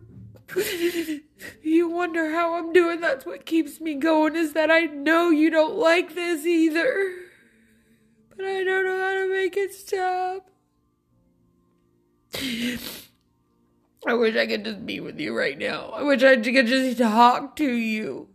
you 1.62 1.88
wonder 1.88 2.32
how 2.32 2.56
I'm 2.56 2.70
doing. 2.74 3.00
That's 3.00 3.24
what 3.24 3.46
keeps 3.46 3.80
me 3.80 3.94
going 3.94 4.36
is 4.36 4.52
that 4.52 4.70
I 4.70 4.80
know 4.80 5.30
you 5.30 5.48
don't 5.48 5.76
like 5.76 6.14
this 6.14 6.44
either. 6.44 7.14
But 8.36 8.44
I 8.44 8.62
don't 8.62 8.84
know 8.84 9.00
how 9.00 9.14
to 9.14 9.32
make 9.32 9.56
it 9.56 9.72
stop. 9.72 10.50
I 14.06 14.14
wish 14.14 14.36
I 14.36 14.46
could 14.46 14.64
just 14.64 14.84
be 14.84 15.00
with 15.00 15.18
you 15.18 15.36
right 15.36 15.58
now. 15.58 15.90
I 15.94 16.02
wish 16.02 16.22
I 16.22 16.36
could 16.36 16.66
just 16.66 16.98
talk 16.98 17.56
to 17.56 17.72
you. 17.72 18.28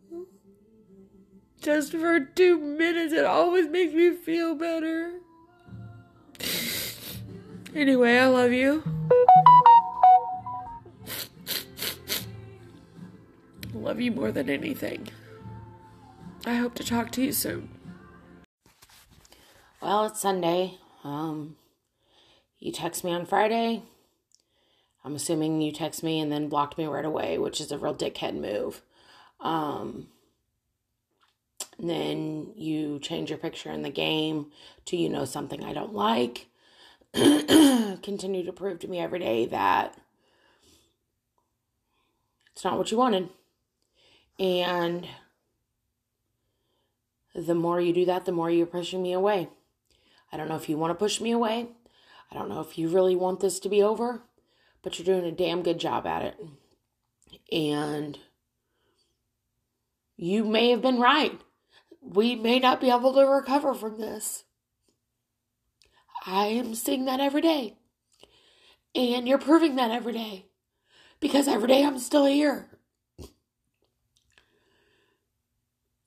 Just 1.62 1.92
for 1.92 2.20
two 2.20 2.58
minutes, 2.58 3.14
it 3.14 3.26
always 3.26 3.68
makes 3.68 3.94
me 3.94 4.12
feel 4.12 4.56
better. 4.56 5.20
Anyway, 7.76 8.18
I 8.18 8.28
love 8.28 8.52
you. 8.52 8.84
Love 13.74 14.02
you 14.02 14.12
more 14.12 14.32
than 14.32 14.50
anything. 14.50 15.10
I 16.46 16.56
hope 16.56 16.74
to 16.76 16.84
talk 16.84 17.12
to 17.12 17.22
you 17.22 17.32
soon. 17.32 17.70
Well, 19.82 20.06
it's 20.06 20.22
Sunday. 20.22 20.78
Um, 21.04 21.56
you 22.60 22.72
text 22.72 23.04
me 23.04 23.12
on 23.12 23.26
Friday. 23.26 23.84
I'm 25.04 25.16
assuming 25.16 25.62
you 25.62 25.72
text 25.72 26.04
me 26.04 26.20
and 26.20 26.32
then 26.32 26.50
blocked 26.50 26.78
me 26.78 26.86
right 26.86 27.06
away, 27.06 27.38
which 27.38 27.62
is 27.62 27.72
a 27.72 27.78
real 27.78 27.96
dickhead 27.96 28.36
move. 28.36 28.82
Um, 29.40 30.08
then 31.80 32.52
you 32.56 33.00
change 33.00 33.30
your 33.30 33.40
picture 33.40 33.72
in 33.72 33.82
the 33.82 33.90
game 33.90 34.48
to 34.86 34.98
you 34.98 35.08
know 35.10 35.26
something 35.26 35.64
I 35.64 35.74
don't 35.74 35.94
like. 35.94 36.48
Continue 37.14 38.46
to 38.46 38.52
prove 38.52 38.80
to 38.80 38.88
me 38.88 39.00
every 39.00 39.20
day 39.20 39.46
that 39.46 39.98
it's 42.52 42.66
not 42.66 42.78
what 42.78 42.92
you 42.92 42.98
wanted. 42.98 43.30
And 44.38 45.08
the 47.34 47.56
more 47.56 47.80
you 47.80 47.94
do 47.94 48.06
that, 48.06 48.26
the 48.26 48.32
more 48.34 48.52
you're 48.52 48.66
pushing 48.66 49.02
me 49.02 49.14
away. 49.14 49.48
I 50.32 50.38
don't 50.38 50.50
know 50.50 50.56
if 50.58 50.68
you 50.68 50.78
want 50.78 50.92
to 50.92 50.96
push 50.96 51.22
me 51.22 51.32
away. 51.32 51.68
I 52.32 52.36
don't 52.36 52.50
know 52.50 52.62
if 52.62 52.78
you 52.78 52.90
really 52.90 53.16
want 53.16 53.40
this 53.40 53.60
to 53.62 53.70
be 53.70 53.82
over, 53.82 54.22
but 54.84 54.98
you're 54.98 55.06
doing 55.06 55.32
a 55.32 55.36
damn 55.36 55.64
good 55.64 55.80
job 55.80 56.06
at 56.06 56.24
it. 56.24 56.40
And 57.52 58.20
you 60.16 60.44
may 60.44 60.70
have 60.70 60.82
been 60.82 61.00
right. 61.00 61.40
We 62.02 62.36
may 62.36 62.60
not 62.60 62.82
be 62.82 62.90
able 62.90 63.14
to 63.14 63.26
recover 63.26 63.74
from 63.74 64.00
this. 64.00 64.44
I 66.26 66.48
am 66.48 66.76
seeing 66.76 67.06
that 67.06 67.20
every 67.20 67.42
day. 67.42 67.78
And 68.94 69.28
you're 69.28 69.38
proving 69.38 69.76
that 69.76 69.92
every 69.92 70.14
day. 70.14 70.46
Because 71.20 71.48
every 71.48 71.68
day 71.68 71.84
I'm 71.84 72.00
still 72.00 72.26
here. 72.26 72.68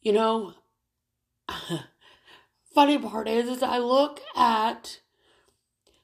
You 0.00 0.12
know, 0.12 0.54
funny 2.74 2.98
part 2.98 3.28
is, 3.28 3.48
is 3.48 3.62
I 3.62 3.78
look 3.78 4.20
at 4.34 5.01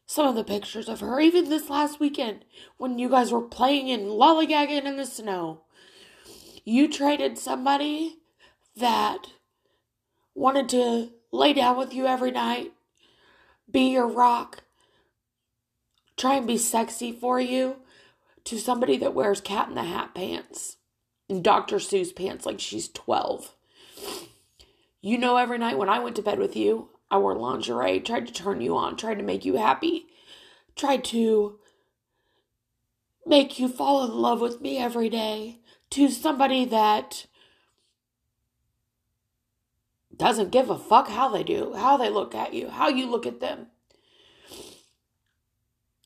some 0.09 0.27
of 0.27 0.35
the 0.35 0.43
pictures 0.43 0.89
of 0.89 1.01
her, 1.01 1.21
even 1.21 1.51
this 1.51 1.69
last 1.69 2.01
weekend 2.01 2.47
when 2.79 2.99
you 2.99 3.11
guys 3.11 3.31
were 3.31 3.43
playing 3.43 3.91
and 3.91 4.05
lollygagging 4.05 4.87
in 4.87 4.97
the 4.97 5.05
snow. 5.05 5.61
You 6.65 6.89
traded 6.89 7.37
somebody 7.37 8.17
that 8.75 9.27
wanted 10.35 10.71
to 10.71 11.11
lay 11.31 11.53
down 11.53 11.77
with 11.77 11.93
you 11.93 12.07
every 12.07 12.31
night, 12.31 12.73
be 13.71 13.91
your 13.91 14.09
rock, 14.09 14.65
try 16.17 16.37
and 16.37 16.47
be 16.47 16.57
sexy 16.57 17.13
for 17.13 17.39
you, 17.39 17.77
to 18.45 18.59
somebody 18.59 18.97
that 18.97 19.15
wears 19.15 19.43
cat 19.43 19.69
in 19.69 19.75
the 19.75 19.85
hat 19.85 20.15
pants 20.15 20.79
and 21.29 21.45
Dr. 21.45 21.77
Seuss 21.77 22.17
pants 22.17 22.47
like 22.47 22.61
she's 22.61 22.89
12. 22.89 23.55
You 25.03 25.19
know, 25.19 25.37
every 25.37 25.59
night 25.59 25.77
when 25.77 25.91
I 25.91 25.99
went 25.99 26.17
to 26.17 26.23
bed 26.23 26.39
with 26.39 26.57
you, 26.57 26.89
I 27.11 27.19
wore 27.19 27.35
lingerie, 27.35 28.01
tried 28.01 28.27
to 28.27 28.33
turn 28.33 28.61
you 28.61 28.77
on, 28.77 28.97
tried 28.97 29.19
to 29.19 29.25
make 29.25 29.45
you 29.45 29.57
happy, 29.57 30.07
tried 30.77 31.05
to 31.05 31.59
make 33.25 33.59
you 33.59 33.69
fall 33.69 34.05
in 34.05 34.13
love 34.13 34.41
with 34.41 34.61
me 34.61 34.79
every 34.79 35.09
day 35.09 35.61
to 35.91 36.09
somebody 36.09 36.65
that 36.67 37.27
doesn't 40.15 40.51
give 40.51 40.69
a 40.69 40.79
fuck 40.79 41.09
how 41.09 41.29
they 41.29 41.43
do, 41.43 41.75
how 41.75 41.97
they 41.97 42.11
look 42.11 42.35
at 42.35 42.53
you, 42.53 42.69
how 42.69 42.89
you 42.89 43.09
look 43.09 43.25
at 43.25 43.41
them. 43.41 43.69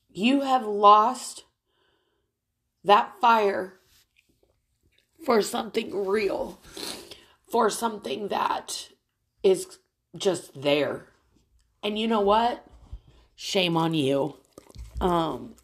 You 0.09 0.41
have 0.41 0.65
lost 0.65 1.45
that 2.83 3.13
fire 3.19 3.79
for 5.25 5.41
something 5.41 6.05
real, 6.05 6.61
for 7.49 7.69
something 7.69 8.27
that 8.27 8.89
is 9.41 9.79
just 10.15 10.61
there. 10.61 11.05
And 11.81 11.97
you 11.97 12.07
know 12.07 12.21
what? 12.21 12.65
Shame 13.35 13.77
on 13.77 13.93
you. 13.93 14.35
Um 15.01 15.55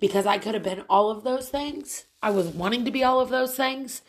because 0.00 0.26
I 0.26 0.36
could 0.36 0.52
have 0.52 0.62
been 0.62 0.84
all 0.90 1.10
of 1.10 1.24
those 1.24 1.48
things. 1.48 2.04
I 2.22 2.28
was 2.30 2.48
wanting 2.48 2.84
to 2.84 2.90
be 2.90 3.02
all 3.02 3.20
of 3.20 3.30
those 3.30 3.56
things, 3.56 4.02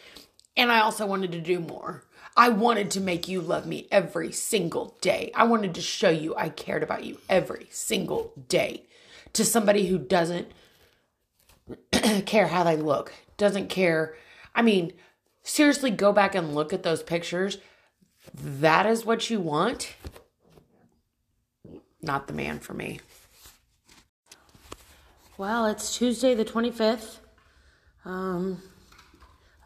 and 0.57 0.69
I 0.71 0.81
also 0.81 1.05
wanted 1.05 1.31
to 1.31 1.39
do 1.39 1.59
more. 1.59 2.03
I 2.35 2.49
wanted 2.49 2.91
to 2.91 3.01
make 3.01 3.29
you 3.29 3.39
love 3.39 3.65
me 3.65 3.87
every 3.91 4.33
single 4.33 4.97
day. 4.99 5.31
I 5.33 5.45
wanted 5.45 5.73
to 5.75 5.81
show 5.81 6.09
you 6.09 6.35
I 6.35 6.49
cared 6.49 6.83
about 6.83 7.05
you 7.05 7.19
every 7.29 7.67
single 7.71 8.33
day 8.49 8.87
to 9.33 9.45
somebody 9.45 9.87
who 9.87 9.97
doesn't 9.97 10.51
care 12.25 12.47
how 12.47 12.63
they 12.63 12.75
look, 12.75 13.13
doesn't 13.37 13.69
care. 13.69 14.15
I 14.53 14.61
mean, 14.63 14.91
seriously, 15.43 15.91
go 15.91 16.11
back 16.11 16.35
and 16.35 16.53
look 16.53 16.73
at 16.73 16.83
those 16.83 17.03
pictures. 17.03 17.57
That 18.33 18.85
is 18.85 19.05
what 19.05 19.29
you 19.29 19.39
want? 19.39 19.95
Not 22.01 22.27
the 22.27 22.33
man 22.33 22.59
for 22.59 22.73
me. 22.73 22.99
Well, 25.37 25.65
it's 25.65 25.97
Tuesday 25.97 26.33
the 26.33 26.45
25th. 26.45 27.17
Um, 28.05 28.61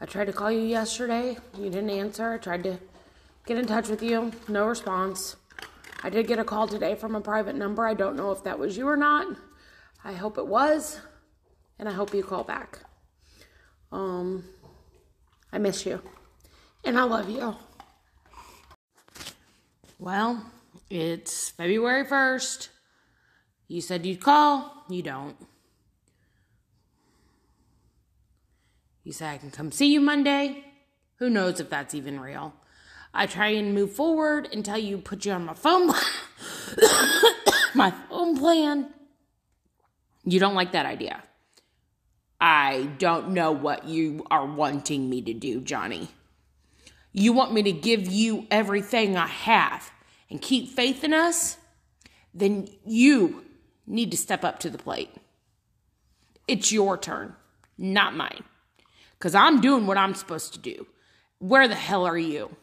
I 0.01 0.05
tried 0.05 0.25
to 0.25 0.33
call 0.33 0.51
you 0.51 0.61
yesterday. 0.61 1.37
You 1.57 1.69
didn't 1.69 1.89
answer. 1.89 2.33
I 2.33 2.37
tried 2.37 2.63
to 2.63 2.79
get 3.45 3.57
in 3.57 3.67
touch 3.67 3.89
with 3.89 4.01
you. 4.01 4.31
No 4.47 4.65
response. 4.65 5.35
I 6.01 6.09
did 6.09 6.27
get 6.27 6.39
a 6.39 6.45
call 6.45 6.67
today 6.67 6.95
from 6.95 7.15
a 7.15 7.21
private 7.21 7.55
number. 7.55 7.85
I 7.85 7.93
don't 7.93 8.15
know 8.15 8.31
if 8.31 8.43
that 8.45 8.57
was 8.57 8.77
you 8.77 8.87
or 8.87 8.95
not. 8.95 9.35
I 10.03 10.13
hope 10.13 10.37
it 10.37 10.47
was. 10.47 10.99
And 11.77 11.89
I 11.89 11.91
hope 11.91 12.13
you 12.13 12.23
call 12.23 12.43
back. 12.43 12.79
Um, 13.91 14.45
I 15.51 15.57
miss 15.57 15.85
you. 15.85 16.01
And 16.85 16.97
I 16.97 17.03
love 17.03 17.29
you. 17.29 17.55
Well, 20.01 20.45
it's 20.89 21.49
February 21.49 22.05
1st. 22.05 22.69
You 23.67 23.81
said 23.81 24.05
you'd 24.05 24.21
call. 24.21 24.85
You 24.89 25.03
don't. 25.03 25.35
You 29.03 29.11
say 29.11 29.27
I 29.27 29.37
can 29.37 29.51
come 29.51 29.73
see 29.73 29.91
you 29.91 29.99
Monday. 29.99 30.63
Who 31.17 31.29
knows 31.29 31.59
if 31.59 31.69
that's 31.69 31.93
even 31.93 32.21
real? 32.21 32.53
I 33.13 33.25
try 33.25 33.49
and 33.49 33.75
move 33.75 33.91
forward 33.91 34.47
until 34.53 34.77
you 34.77 34.99
put 34.99 35.25
you 35.25 35.33
on 35.33 35.43
my 35.43 35.53
phone 35.53 35.87
my 37.75 37.91
phone 38.09 38.37
plan. 38.37 38.93
You 40.23 40.39
don't 40.39 40.55
like 40.55 40.71
that 40.71 40.85
idea. 40.85 41.21
I 42.39 42.89
don't 42.99 43.31
know 43.31 43.51
what 43.51 43.85
you 43.85 44.25
are 44.31 44.45
wanting 44.45 45.09
me 45.09 45.21
to 45.23 45.33
do, 45.33 45.59
Johnny. 45.59 46.07
You 47.11 47.33
want 47.33 47.53
me 47.53 47.63
to 47.63 47.71
give 47.71 48.07
you 48.07 48.47
everything 48.51 49.17
I 49.17 49.27
have 49.27 49.91
and 50.29 50.41
keep 50.41 50.69
faith 50.69 51.03
in 51.03 51.13
us? 51.13 51.57
Then 52.33 52.67
you 52.85 53.45
need 53.87 54.11
to 54.11 54.17
step 54.17 54.43
up 54.43 54.59
to 54.59 54.69
the 54.69 54.77
plate. 54.77 55.09
It's 56.47 56.71
your 56.71 56.97
turn, 56.97 57.35
not 57.77 58.15
mine 58.15 58.43
because 59.19 59.35
I'm 59.35 59.59
doing 59.59 59.85
what 59.85 59.97
I'm 59.97 60.15
supposed 60.15 60.53
to 60.53 60.59
do. 60.59 60.87
Where 61.39 61.67
the 61.67 61.75
hell 61.75 62.05
are 62.05 62.17
you? 62.17 62.55